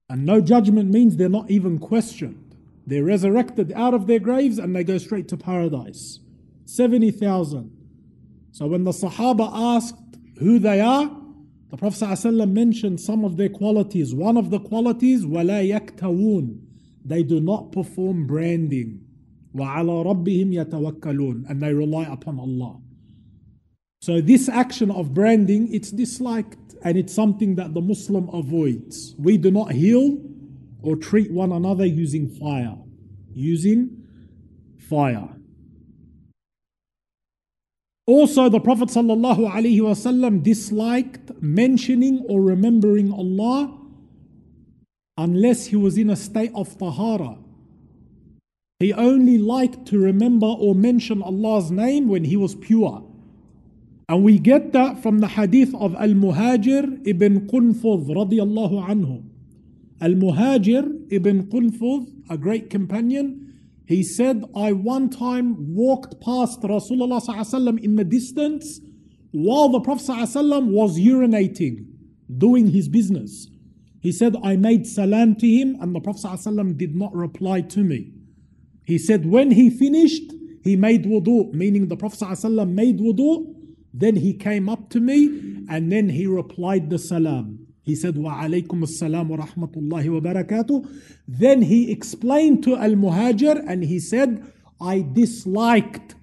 And 0.08 0.26
no 0.26 0.40
judgment 0.40 0.90
means 0.90 1.16
they're 1.16 1.28
not 1.28 1.50
even 1.50 1.78
questioned. 1.78 2.45
They're 2.85 3.03
resurrected 3.03 3.71
out 3.73 3.93
of 3.93 4.07
their 4.07 4.19
graves 4.19 4.57
and 4.57 4.75
they 4.75 4.83
go 4.83 4.97
straight 4.97 5.27
to 5.29 5.37
paradise. 5.37 6.19
70,000. 6.65 7.71
So 8.51 8.67
when 8.67 8.83
the 8.83 8.91
Sahaba 8.91 9.49
asked 9.53 9.95
who 10.39 10.59
they 10.59 10.81
are, 10.81 11.09
the 11.69 11.77
Prophet 11.77 12.03
ﷺ 12.03 12.51
mentioned 12.51 12.99
some 12.99 13.23
of 13.23 13.37
their 13.37 13.49
qualities. 13.49 14.13
One 14.13 14.35
of 14.35 14.49
the 14.49 14.59
qualities, 14.59 15.25
وَلَا 15.25 15.79
يَكْتَوُونَ 15.79 16.59
They 17.05 17.23
do 17.23 17.39
not 17.39 17.71
perform 17.71 18.27
branding. 18.27 19.05
وَعَلَى 19.55 20.05
رَبِّهِمْ 20.05 20.53
يَتَوَكَّلُونَ 20.53 21.49
And 21.49 21.61
they 21.61 21.73
rely 21.73 22.03
upon 22.03 22.39
Allah. 22.39 22.79
So 24.01 24.19
this 24.19 24.49
action 24.49 24.91
of 24.91 25.13
branding, 25.13 25.73
it's 25.73 25.91
disliked 25.91 26.75
and 26.83 26.97
it's 26.97 27.13
something 27.13 27.55
that 27.55 27.73
the 27.73 27.81
Muslim 27.81 28.27
avoids. 28.33 29.15
We 29.17 29.37
do 29.37 29.51
not 29.51 29.71
heal 29.71 30.17
or 30.86 30.96
treat 30.96 31.32
one 31.32 31.52
another 31.52 31.84
using 31.84 32.28
fire. 32.28 32.76
Using 33.34 34.04
fire. 34.88 35.28
Also, 38.06 38.48
the 38.48 38.60
Prophet 38.60 38.88
ﷺ 38.88 40.42
disliked 40.44 41.42
mentioning 41.42 42.24
or 42.28 42.40
remembering 42.40 43.12
Allah 43.12 43.76
unless 45.18 45.66
he 45.66 45.76
was 45.76 45.98
in 45.98 46.08
a 46.08 46.14
state 46.14 46.52
of 46.54 46.78
tahara. 46.78 47.36
He 48.78 48.92
only 48.92 49.38
liked 49.38 49.86
to 49.86 49.98
remember 49.98 50.46
or 50.46 50.74
mention 50.76 51.20
Allah's 51.20 51.72
name 51.72 52.06
when 52.06 52.24
he 52.24 52.36
was 52.36 52.54
pure. 52.54 53.02
And 54.08 54.22
we 54.22 54.38
get 54.38 54.72
that 54.72 55.02
from 55.02 55.18
the 55.18 55.26
hadith 55.26 55.74
of 55.74 55.96
Al 55.96 56.10
Muhajir 56.10 57.04
ibn 57.08 57.48
Qunfudh 57.48 58.06
radiallahu 58.06 58.86
anhu. 58.86 59.25
Al 60.00 60.12
Muhajir 60.12 61.06
ibn 61.10 61.46
Qunfudh, 61.46 62.08
a 62.28 62.36
great 62.36 62.70
companion, 62.70 63.42
he 63.86 64.02
said, 64.02 64.44
I 64.54 64.72
one 64.72 65.10
time 65.10 65.74
walked 65.74 66.20
past 66.20 66.60
Rasulullah 66.62 67.78
in 67.82 67.96
the 67.96 68.04
distance 68.04 68.80
while 69.30 69.68
the 69.68 69.80
Prophet 69.80 70.34
was 70.34 70.98
urinating, 70.98 71.86
doing 72.36 72.68
his 72.68 72.88
business. 72.88 73.48
He 74.00 74.12
said, 74.12 74.36
I 74.42 74.56
made 74.56 74.86
salam 74.86 75.36
to 75.36 75.46
him, 75.46 75.76
and 75.80 75.94
the 75.94 76.00
Prophet 76.00 76.76
did 76.76 76.94
not 76.94 77.14
reply 77.14 77.60
to 77.62 77.80
me. 77.80 78.12
He 78.84 78.98
said, 78.98 79.26
when 79.26 79.52
he 79.52 79.70
finished, 79.70 80.32
he 80.62 80.76
made 80.76 81.04
wudu, 81.04 81.52
meaning 81.52 81.88
the 81.88 81.96
Prophet 81.96 82.44
made 82.68 82.98
wudu 82.98 83.56
then 83.98 84.16
he 84.16 84.34
came 84.34 84.68
up 84.68 84.90
to 84.90 85.00
me 85.00 85.64
and 85.70 85.90
then 85.90 86.10
he 86.10 86.26
replied 86.26 86.90
the 86.90 86.98
salam. 86.98 87.65
He 87.86 87.94
said, 87.94 88.18
Wa 88.18 88.42
alaykum 88.42 88.82
assalam 88.82 89.28
wa 89.28 89.36
rahmatullahi 89.36 90.08
wa 90.10 90.20
barakatuh. 90.20 90.90
Then 91.28 91.62
he 91.62 91.92
explained 91.92 92.64
to 92.64 92.76
Al 92.76 92.90
Muhajir 92.90 93.62
and 93.64 93.84
he 93.84 94.00
said, 94.00 94.52
I 94.80 95.06
disliked 95.12 96.16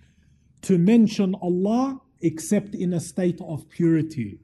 to 0.64 0.78
mention 0.78 1.36
Allah 1.42 2.02
except 2.22 2.76
in 2.76 2.92
a 2.92 3.00
state 3.00 3.40
of 3.40 3.70
purity. 3.70 4.42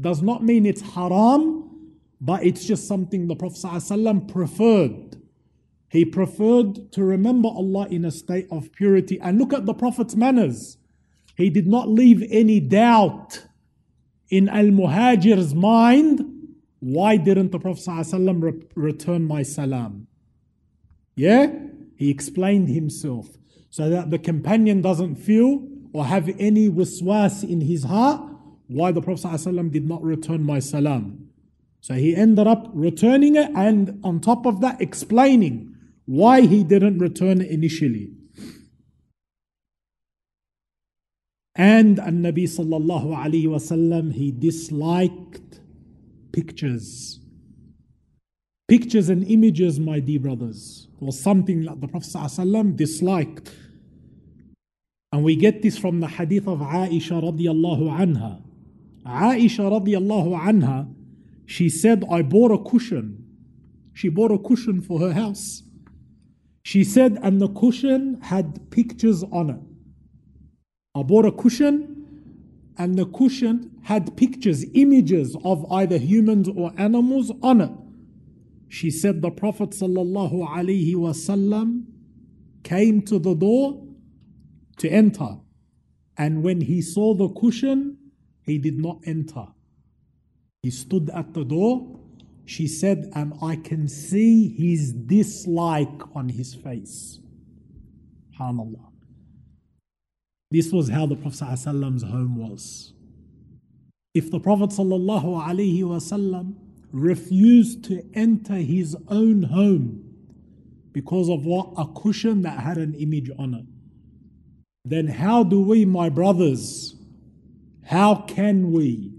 Does 0.00 0.22
not 0.22 0.42
mean 0.42 0.64
it's 0.64 0.80
haram, 0.80 1.98
but 2.22 2.42
it's 2.42 2.64
just 2.64 2.88
something 2.88 3.28
the 3.28 3.36
Prophet 3.36 3.58
ﷺ 3.58 4.32
preferred. 4.32 5.20
He 5.90 6.06
preferred 6.06 6.90
to 6.92 7.04
remember 7.04 7.50
Allah 7.50 7.86
in 7.90 8.06
a 8.06 8.10
state 8.10 8.46
of 8.50 8.72
purity. 8.72 9.20
And 9.20 9.38
look 9.38 9.52
at 9.52 9.66
the 9.66 9.74
Prophet's 9.74 10.16
manners. 10.16 10.78
He 11.36 11.50
did 11.50 11.66
not 11.66 11.90
leave 11.90 12.24
any 12.30 12.60
doubt 12.60 13.46
in 14.30 14.48
Al 14.48 14.68
Muhajir's 14.68 15.54
mind. 15.54 16.31
Why 16.82 17.16
didn't 17.16 17.52
the 17.52 17.60
Prophet 17.60 17.84
ﷺ 17.84 18.42
re- 18.42 18.66
return 18.74 19.24
my 19.24 19.44
salam? 19.44 20.08
Yeah? 21.14 21.46
He 21.94 22.10
explained 22.10 22.70
himself 22.70 23.28
so 23.70 23.88
that 23.88 24.10
the 24.10 24.18
companion 24.18 24.82
doesn't 24.82 25.14
feel 25.14 25.64
or 25.92 26.06
have 26.06 26.28
any 26.40 26.68
waswas 26.68 27.48
in 27.48 27.60
his 27.60 27.84
heart 27.84 28.20
why 28.66 28.90
the 28.90 29.00
Prophet 29.00 29.28
ﷺ 29.28 29.70
did 29.70 29.88
not 29.88 30.02
return 30.02 30.42
my 30.42 30.58
salam. 30.58 31.28
So 31.80 31.94
he 31.94 32.16
ended 32.16 32.48
up 32.48 32.68
returning 32.74 33.36
it 33.36 33.52
and 33.54 34.00
on 34.02 34.18
top 34.18 34.44
of 34.44 34.60
that 34.62 34.80
explaining 34.80 35.76
why 36.06 36.40
he 36.40 36.64
didn't 36.64 36.98
return 36.98 37.42
it 37.42 37.48
initially. 37.48 38.10
And 41.54 42.00
an 42.00 42.24
Nabi 42.24 42.48
sallallahu 42.48 43.16
alayhi 43.16 43.46
wasallam, 43.46 44.14
he 44.14 44.32
disliked 44.32 45.60
pictures. 46.32 47.20
Pictures 48.68 49.08
and 49.08 49.24
images, 49.24 49.78
my 49.78 50.00
dear 50.00 50.20
brothers, 50.20 50.88
was 50.98 51.20
something 51.20 51.64
that 51.64 51.80
the 51.80 51.88
Prophet 51.88 52.08
ﷺ 52.08 52.76
disliked. 52.76 53.52
And 55.12 55.24
we 55.24 55.36
get 55.36 55.60
this 55.60 55.76
from 55.76 56.00
the 56.00 56.08
hadith 56.08 56.48
of 56.48 56.60
Aisha 56.60 57.22
radiallahu 57.22 57.90
anha. 58.00 58.42
Aisha 59.06 59.70
radiallahu 59.70 60.40
anha, 60.40 60.94
she 61.44 61.68
said, 61.68 62.04
I 62.10 62.22
bought 62.22 62.50
a 62.50 62.70
cushion. 62.70 63.26
She 63.92 64.08
bought 64.08 64.30
a 64.30 64.38
cushion 64.38 64.80
for 64.80 65.00
her 65.00 65.12
house. 65.12 65.62
She 66.62 66.82
said, 66.84 67.18
and 67.22 67.40
the 67.40 67.48
cushion 67.48 68.20
had 68.22 68.70
pictures 68.70 69.22
on 69.24 69.50
it. 69.50 69.60
I 70.94 71.02
bought 71.02 71.26
a 71.26 71.32
cushion, 71.32 71.91
and 72.78 72.96
the 72.96 73.06
cushion 73.06 73.70
had 73.82 74.16
pictures, 74.16 74.64
images 74.74 75.36
of 75.44 75.70
either 75.70 75.98
humans 75.98 76.48
or 76.48 76.72
animals 76.78 77.30
on 77.42 77.60
it. 77.60 77.70
She 78.68 78.90
said 78.90 79.20
the 79.20 79.30
Prophet 79.30 79.72
came 82.62 83.02
to 83.02 83.18
the 83.18 83.34
door 83.34 83.86
to 84.78 84.88
enter, 84.88 85.38
and 86.16 86.42
when 86.42 86.60
he 86.62 86.80
saw 86.80 87.14
the 87.14 87.28
cushion, 87.28 87.98
he 88.42 88.58
did 88.58 88.78
not 88.78 89.00
enter. 89.04 89.46
He 90.62 90.70
stood 90.70 91.10
at 91.10 91.34
the 91.34 91.44
door. 91.44 91.98
She 92.44 92.66
said, 92.66 93.10
and 93.14 93.34
I 93.42 93.56
can 93.56 93.88
see 93.88 94.48
his 94.48 94.92
dislike 94.92 96.02
on 96.14 96.28
his 96.28 96.54
face. 96.54 97.20
SubhanAllah. 98.38 98.91
This 100.52 100.70
was 100.70 100.90
how 100.90 101.06
the 101.06 101.16
Prophet 101.16 101.38
ﷺ's 101.38 102.02
home 102.02 102.36
was. 102.36 102.92
If 104.12 104.30
the 104.30 104.38
Prophet 104.38 104.68
ﷺ 104.68 106.54
refused 106.92 107.84
to 107.84 108.04
enter 108.12 108.56
his 108.56 108.94
own 109.08 109.44
home 109.44 110.14
because 110.92 111.30
of 111.30 111.46
what? 111.46 111.72
A 111.78 111.86
cushion 111.98 112.42
that 112.42 112.60
had 112.60 112.76
an 112.76 112.92
image 112.92 113.30
on 113.38 113.54
it, 113.54 113.64
then 114.84 115.06
how 115.08 115.42
do 115.42 115.62
we, 115.62 115.86
my 115.86 116.10
brothers, 116.10 116.96
how 117.86 118.14
can 118.16 118.72
we, 118.72 119.14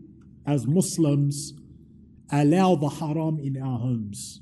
as 0.45 0.67
Muslims, 0.67 1.53
allow 2.31 2.75
the 2.75 2.89
haram 2.89 3.39
in 3.39 3.59
our 3.59 3.79
homes? 3.79 4.39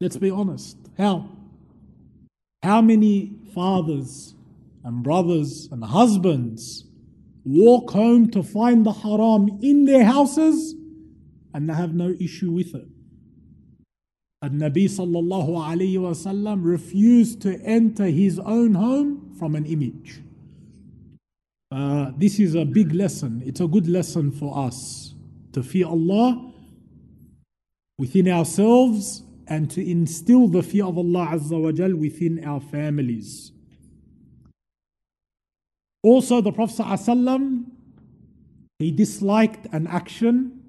Let's 0.00 0.16
be 0.16 0.32
honest. 0.32 0.76
How? 0.98 1.28
How 2.64 2.82
many 2.82 3.36
fathers 3.54 4.34
and 4.84 5.02
brothers 5.02 5.68
and 5.70 5.84
husbands 5.84 6.84
walk 7.44 7.90
home 7.90 8.30
to 8.30 8.42
find 8.42 8.84
the 8.84 8.92
haram 8.92 9.58
in 9.62 9.84
their 9.84 10.04
houses 10.04 10.74
and 11.54 11.68
they 11.68 11.74
have 11.74 11.94
no 11.94 12.14
issue 12.20 12.50
with 12.50 12.74
it. 12.74 12.86
And 14.42 14.60
Nabi 14.60 14.84
sallallahu 14.84 15.48
alayhi 15.50 15.96
wasallam 15.96 16.64
refused 16.64 17.42
to 17.42 17.60
enter 17.60 18.06
his 18.06 18.38
own 18.38 18.74
home 18.74 19.34
from 19.38 19.54
an 19.54 19.66
image. 19.66 20.22
Uh, 21.70 22.12
this 22.16 22.40
is 22.40 22.54
a 22.54 22.64
big 22.64 22.94
lesson. 22.94 23.42
It's 23.44 23.60
a 23.60 23.68
good 23.68 23.86
lesson 23.86 24.32
for 24.32 24.56
us 24.56 25.14
to 25.52 25.62
fear 25.62 25.86
Allah 25.86 26.52
within 27.98 28.28
ourselves 28.28 29.22
and 29.46 29.70
to 29.72 29.86
instill 29.88 30.48
the 30.48 30.62
fear 30.62 30.86
of 30.86 30.96
Allah 30.96 31.28
Azza 31.32 31.60
wa 31.60 31.70
Jal 31.70 31.94
within 31.94 32.42
our 32.44 32.60
families. 32.60 33.52
Also, 36.02 36.40
the 36.40 36.52
Prophet 36.52 36.82
ﷺ, 36.82 37.64
he 38.78 38.90
disliked 38.90 39.66
an 39.72 39.86
action, 39.86 40.62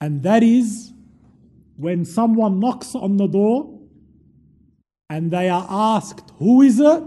and 0.00 0.22
that 0.24 0.42
is 0.42 0.92
when 1.76 2.04
someone 2.04 2.58
knocks 2.58 2.94
on 2.94 3.16
the 3.16 3.28
door 3.28 3.78
and 5.08 5.30
they 5.30 5.48
are 5.48 5.66
asked, 5.68 6.32
Who 6.38 6.62
is 6.62 6.80
it? 6.80 7.02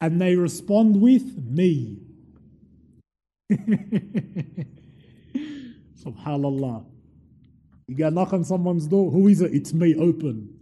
And 0.00 0.20
they 0.20 0.36
respond 0.36 1.00
with, 1.00 1.36
Me. 1.36 1.98
Subhanallah. 6.02 6.86
You 7.88 7.94
get 7.94 8.08
a 8.08 8.10
knock 8.14 8.32
on 8.32 8.44
someone's 8.44 8.86
door, 8.86 9.10
who 9.10 9.28
is 9.28 9.40
it? 9.40 9.52
It's 9.54 9.72
me, 9.72 9.94
open. 9.96 10.54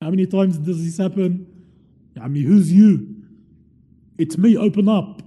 How 0.00 0.10
many 0.10 0.26
times 0.26 0.58
does 0.58 0.82
this 0.84 0.96
happen? 0.98 1.46
I 2.20 2.28
mean, 2.28 2.44
who's 2.44 2.72
you? 2.72 3.11
It's 4.22 4.38
me, 4.38 4.56
open 4.56 4.88
up. 4.88 5.20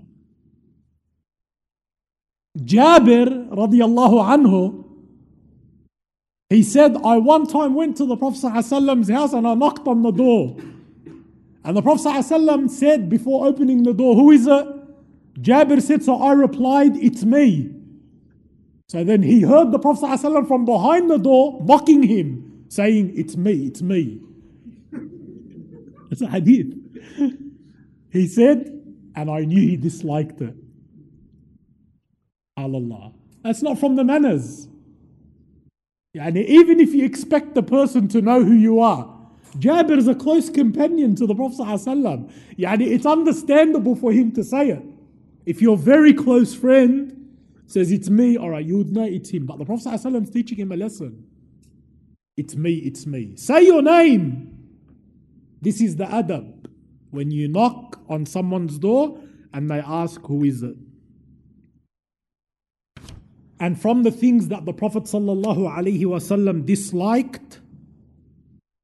Jabir 2.57 3.49
radiallahu 3.49 4.23
anhu, 4.23 4.85
he 6.49 6.63
said, 6.63 6.95
I 7.03 7.17
one 7.17 7.45
time 7.45 7.73
went 7.73 7.97
to 7.97 8.05
the 8.05 8.15
Prophet's 8.15 8.43
house 8.43 8.71
and 8.71 9.45
I 9.45 9.53
knocked 9.53 9.85
on 9.85 10.01
the 10.01 10.11
door. 10.11 10.55
And 11.65 11.75
the 11.75 11.81
Prophet 11.81 12.23
said 12.69 13.09
before 13.09 13.45
opening 13.45 13.83
the 13.83 13.93
door, 13.93 14.15
Who 14.15 14.31
is 14.31 14.47
it? 14.47 14.65
Jabir 15.41 15.81
said, 15.81 16.01
So 16.01 16.15
I 16.15 16.31
replied, 16.31 16.95
It's 16.95 17.25
me. 17.25 17.71
So 18.87 19.03
then 19.03 19.23
he 19.23 19.41
heard 19.41 19.73
the 19.73 19.79
Prophet 19.79 20.21
from 20.47 20.63
behind 20.63 21.11
the 21.11 21.17
door 21.17 21.61
mocking 21.61 22.03
him, 22.03 22.63
saying, 22.69 23.11
It's 23.17 23.35
me, 23.35 23.65
it's 23.65 23.81
me. 23.81 24.21
It's 26.11 26.21
a 26.21 26.27
hadith. 26.27 26.73
He 28.09 28.29
said, 28.29 28.74
and 29.15 29.29
I 29.31 29.41
knew 29.41 29.61
he 29.61 29.77
disliked 29.77 30.41
it. 30.41 30.55
Allah. 32.57 33.13
That's 33.43 33.61
not 33.61 33.79
from 33.79 33.95
the 33.95 34.03
manners. 34.03 34.67
And 36.19 36.37
even 36.37 36.79
if 36.79 36.93
you 36.93 37.05
expect 37.05 37.55
the 37.55 37.63
person 37.63 38.07
to 38.09 38.21
know 38.21 38.43
who 38.43 38.53
you 38.53 38.79
are, 38.79 39.13
Jabir 39.57 39.97
is 39.97 40.07
a 40.07 40.15
close 40.15 40.49
companion 40.49 41.15
to 41.15 41.27
the 41.27 41.35
Prophet. 41.35 41.59
ﷺ. 41.59 42.29
It's 42.57 43.05
understandable 43.05 43.95
for 43.95 44.11
him 44.11 44.31
to 44.33 44.43
say 44.43 44.69
it. 44.69 44.83
If 45.45 45.61
your 45.61 45.77
very 45.77 46.13
close 46.13 46.55
friend 46.55 47.37
says 47.67 47.91
it's 47.91 48.09
me, 48.09 48.37
all 48.37 48.49
right, 48.49 48.65
you 48.65 48.77
would 48.77 48.91
know 48.91 49.03
it's 49.03 49.29
him. 49.29 49.45
But 49.45 49.59
the 49.59 49.65
Prophet 49.65 49.87
ﷺ 49.89 50.23
is 50.23 50.29
teaching 50.29 50.57
him 50.57 50.71
a 50.71 50.77
lesson. 50.77 51.25
It's 52.37 52.55
me, 52.55 52.75
it's 52.75 53.05
me. 53.05 53.35
Say 53.35 53.65
your 53.65 53.81
name. 53.81 54.51
This 55.61 55.81
is 55.81 55.95
the 55.95 56.05
adab. 56.05 56.65
When 57.11 57.31
you 57.31 57.47
knock 57.47 57.84
on 58.09 58.25
someone's 58.25 58.77
door 58.77 59.19
and 59.53 59.69
they 59.69 59.79
ask, 59.79 60.21
Who 60.25 60.43
is 60.43 60.63
it? 60.63 60.75
And 63.59 63.79
from 63.79 64.03
the 64.03 64.11
things 64.11 64.49
that 64.49 64.65
the 64.65 64.73
Prophet 64.73 65.03
ﷺ 65.03 66.65
disliked 66.65 67.59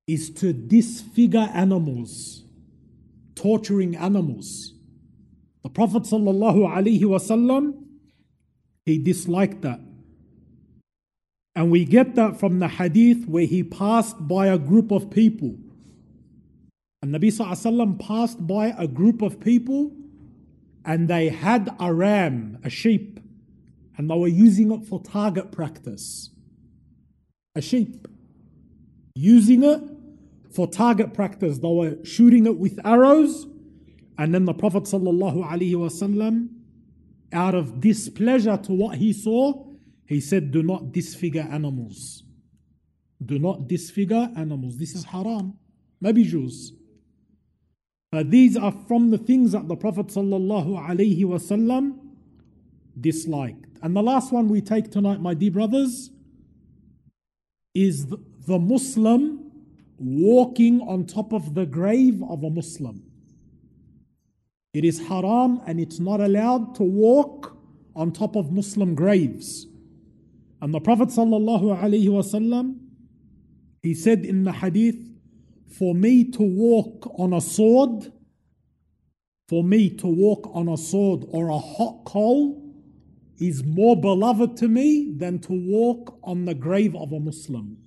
is 0.07 0.29
to 0.29 0.53
disfigure 0.53 1.49
animals, 1.53 2.43
torturing 3.35 3.95
animals. 3.95 4.73
The 5.63 5.69
Prophet 5.69 6.03
ﷺ, 6.03 7.83
he 8.85 8.97
disliked 8.97 9.61
that. 9.61 9.79
And 11.53 11.69
we 11.69 11.83
get 11.85 12.15
that 12.15 12.39
from 12.39 12.59
the 12.59 12.69
hadith 12.69 13.27
where 13.27 13.45
he 13.45 13.63
passed 13.63 14.27
by 14.27 14.47
a 14.47 14.57
group 14.57 14.91
of 14.91 15.09
people. 15.11 15.57
And 17.01 17.13
Nabi 17.13 17.31
ﷺ 17.31 17.99
passed 17.99 18.45
by 18.45 18.75
a 18.77 18.87
group 18.87 19.21
of 19.21 19.39
people 19.39 19.91
and 20.85 21.07
they 21.07 21.29
had 21.29 21.75
a 21.79 21.93
ram, 21.93 22.59
a 22.63 22.69
sheep 22.69 23.19
and 23.97 24.09
they 24.09 24.15
were 24.15 24.27
using 24.27 24.71
it 24.71 24.85
for 24.85 25.01
target 25.01 25.51
practice. 25.51 26.31
A 27.55 27.61
sheep. 27.61 28.07
Using 29.13 29.63
it 29.63 29.81
for 30.51 30.67
target 30.67 31.13
practice. 31.13 31.59
They 31.59 31.67
were 31.67 31.97
shooting 32.03 32.45
it 32.45 32.57
with 32.57 32.79
arrows, 32.85 33.45
and 34.17 34.33
then 34.33 34.45
the 34.45 34.53
Prophet 34.53 34.83
ﷺ, 34.83 36.49
out 37.33 37.55
of 37.55 37.79
displeasure 37.79 38.57
to 38.57 38.71
what 38.71 38.97
he 38.97 39.13
saw, 39.13 39.65
he 40.05 40.19
said, 40.19 40.51
Do 40.51 40.63
not 40.63 40.91
disfigure 40.91 41.47
animals. 41.49 42.23
Do 43.23 43.39
not 43.39 43.67
disfigure 43.67 44.29
animals. 44.35 44.77
This 44.77 44.95
is 44.95 45.05
haram. 45.05 45.57
Maybe 46.01 46.23
Jews. 46.23 46.73
But 48.11 48.29
these 48.29 48.57
are 48.57 48.73
from 48.87 49.09
the 49.09 49.17
things 49.17 49.53
that 49.53 49.69
the 49.69 49.75
Prophet 49.77 50.07
ﷺ 50.07 51.99
disliked. 52.99 53.65
And 53.81 53.95
the 53.95 54.03
last 54.03 54.33
one 54.33 54.49
we 54.49 54.59
take 54.61 54.91
tonight, 54.91 55.21
my 55.21 55.33
dear 55.33 55.51
brothers, 55.51 56.11
is 57.73 58.07
the 58.07 58.59
Muslim 58.59 59.51
walking 59.97 60.81
on 60.81 61.05
top 61.05 61.31
of 61.31 61.53
the 61.53 61.65
grave 61.65 62.21
of 62.23 62.43
a 62.43 62.49
Muslim. 62.49 63.01
It 64.73 64.83
is 64.83 65.07
haram 65.07 65.61
and 65.65 65.79
it's 65.79 65.99
not 65.99 66.19
allowed 66.19 66.75
to 66.75 66.83
walk 66.83 67.55
on 67.95 68.11
top 68.11 68.35
of 68.35 68.51
Muslim 68.51 68.93
graves. 68.93 69.67
And 70.61 70.73
the 70.73 70.81
Prophet 70.81 71.09
ﷺ, 71.09 72.79
he 73.81 73.93
said 73.93 74.25
in 74.25 74.43
the 74.43 74.51
hadith, 74.51 75.10
for 75.71 75.95
me 75.95 76.23
to 76.31 76.41
walk 76.43 77.13
on 77.17 77.33
a 77.33 77.41
sword, 77.41 78.11
for 79.47 79.63
me 79.63 79.89
to 79.89 80.07
walk 80.07 80.49
on 80.53 80.67
a 80.67 80.77
sword 80.77 81.25
or 81.29 81.49
a 81.49 81.57
hot 81.57 82.03
coal, 82.05 82.61
is 83.39 83.63
more 83.63 83.99
beloved 83.99 84.55
to 84.57 84.67
me 84.67 85.13
than 85.17 85.39
to 85.39 85.51
walk 85.51 86.19
on 86.23 86.45
the 86.45 86.53
grave 86.53 86.95
of 86.95 87.11
a 87.11 87.19
Muslim. 87.19 87.77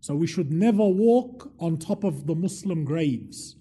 So 0.00 0.14
we 0.14 0.26
should 0.26 0.52
never 0.52 0.84
walk 0.84 1.52
on 1.58 1.78
top 1.78 2.04
of 2.04 2.26
the 2.26 2.34
Muslim 2.34 2.84
graves. 2.84 3.56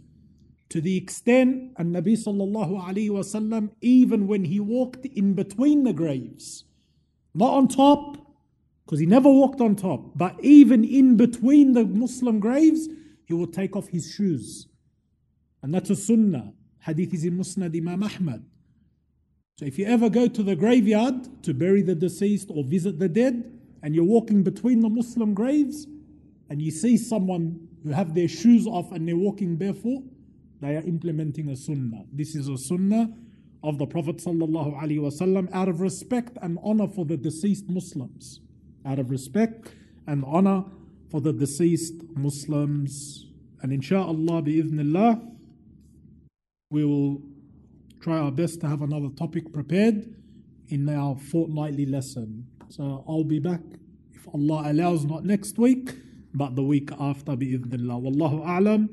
To 0.70 0.82
the 0.82 0.98
extent, 0.98 1.74
and 1.78 1.96
Nabi 1.96 2.18
sallallahu 2.18 2.84
alayhi 2.84 3.10
wasallam, 3.10 3.70
even 3.82 4.28
when 4.28 4.46
he 4.46 4.60
walked 4.60 5.06
in 5.06 5.34
between 5.34 5.84
the 5.84 5.94
graves, 5.94 6.66
not 7.34 7.54
on 7.54 7.68
top, 7.68 8.18
because 8.86 9.00
he 9.00 9.06
never 9.06 9.30
walked 9.30 9.62
on 9.62 9.76
top, 9.76 10.18
but 10.18 10.36
even 10.44 10.84
in 10.84 11.18
between 11.18 11.74
the 11.74 11.86
Muslim 11.86 12.40
graves, 12.40 12.88
he 13.26 13.34
will 13.34 13.48
take 13.48 13.76
off 13.76 13.90
his 13.90 14.14
shoes. 14.16 14.68
And 15.62 15.74
that's 15.74 15.90
a 15.90 15.96
sunnah. 15.96 16.54
Hadith 16.80 17.14
is 17.14 17.26
in 17.26 17.38
Musnad 17.38 17.76
Imam 17.76 18.04
Ahmad. 18.04 18.46
So 19.58 19.66
if 19.66 19.80
you 19.80 19.86
ever 19.86 20.10
go 20.10 20.28
to 20.28 20.44
the 20.44 20.56
graveyard 20.56 21.44
to 21.44 21.54
bury 21.54 21.82
the 21.82 21.96
deceased 21.96 22.50
or 22.52 22.64
visit 22.64 23.00
the 23.00 23.10
dead, 23.10 23.52
and 23.82 23.96
you're 23.96 24.04
walking 24.04 24.44
between 24.44 24.82
the 24.82 24.90
Muslim 24.90 25.34
graves, 25.34 25.88
and 26.50 26.62
you 26.62 26.72
see 26.72 26.98
someone 26.98 27.68
who 27.84 27.92
have 27.92 28.14
their 28.14 28.28
shoes 28.28 28.68
off 28.68 28.92
and 28.92 29.08
they're 29.08 29.16
walking 29.16 29.56
barefoot, 29.56 30.04
they 30.62 30.76
are 30.76 30.84
implementing 30.84 31.50
a 31.50 31.56
sunnah. 31.56 32.04
This 32.12 32.36
is 32.36 32.48
a 32.48 32.58
sunnah 32.58 33.14
of 33.64 33.78
the 33.78 33.86
Prophet 33.86 34.18
ﷺ 34.18 35.50
out 35.54 35.70
of 35.70 35.82
respect 35.82 36.38
and 36.42 36.60
honor 36.64 36.88
for 36.88 37.06
the 37.06 37.18
deceased 37.18 37.70
Muslims. 37.70 38.42
Out 38.86 39.00
of 39.00 39.10
respect 39.10 39.74
and 40.06 40.24
honor 40.26 40.66
for 41.11 41.21
the 41.21 41.33
deceased 41.33 41.95
Muslims. 42.15 43.27
And 43.63 43.73
inshallah, 43.73 44.43
bi'idhnillah, 44.43 45.21
we 46.71 46.85
will 46.85 47.23
try 48.01 48.19
our 48.19 48.31
best 48.31 48.61
to 48.63 48.69
have 48.69 48.83
another 48.83 49.11
topic 49.11 49.53
prepared 49.53 50.15
in 50.69 50.89
our 50.89 51.17
fortnightly 51.17 51.87
lesson. 51.87 52.47
So 52.69 53.05
I'll 53.09 53.25
be 53.25 53.41
back, 53.41 53.61
if 54.13 54.27
Allah 54.33 54.71
allows, 54.71 55.05
not 55.05 55.25
next 55.25 55.59
week, 55.59 55.95
but 56.33 56.55
the 56.55 56.63
week 56.63 56.91
after, 56.99 57.33
bi'idhnillah. 57.33 58.01
Wallahu 58.01 58.45
a'lam. 58.45 58.89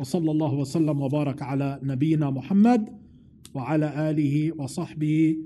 وصلى 0.00 0.30
الله 0.30 0.52
وسلم 0.54 1.00
وبارك 1.00 1.42
على 1.42 1.78
نبينا 1.82 2.30
محمد 2.30 2.88
وعلى 3.54 4.10
آله 4.10 4.52
وصحبه 4.56 5.36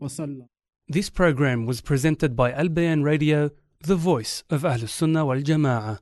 وسلم. 0.00 0.46
This 0.88 1.08
program 1.08 1.64
was 1.64 1.80
presented 1.80 2.36
by 2.36 2.52
Al 2.52 2.68
Bayan 2.68 3.02
Radio, 3.02 3.50
the 3.81 3.95
voice 3.95 4.43
of 4.49 4.63
Ahlus 4.63 4.89
Sunnah 4.89 5.25
wal 5.25 5.37
Jama'ah. 5.37 5.99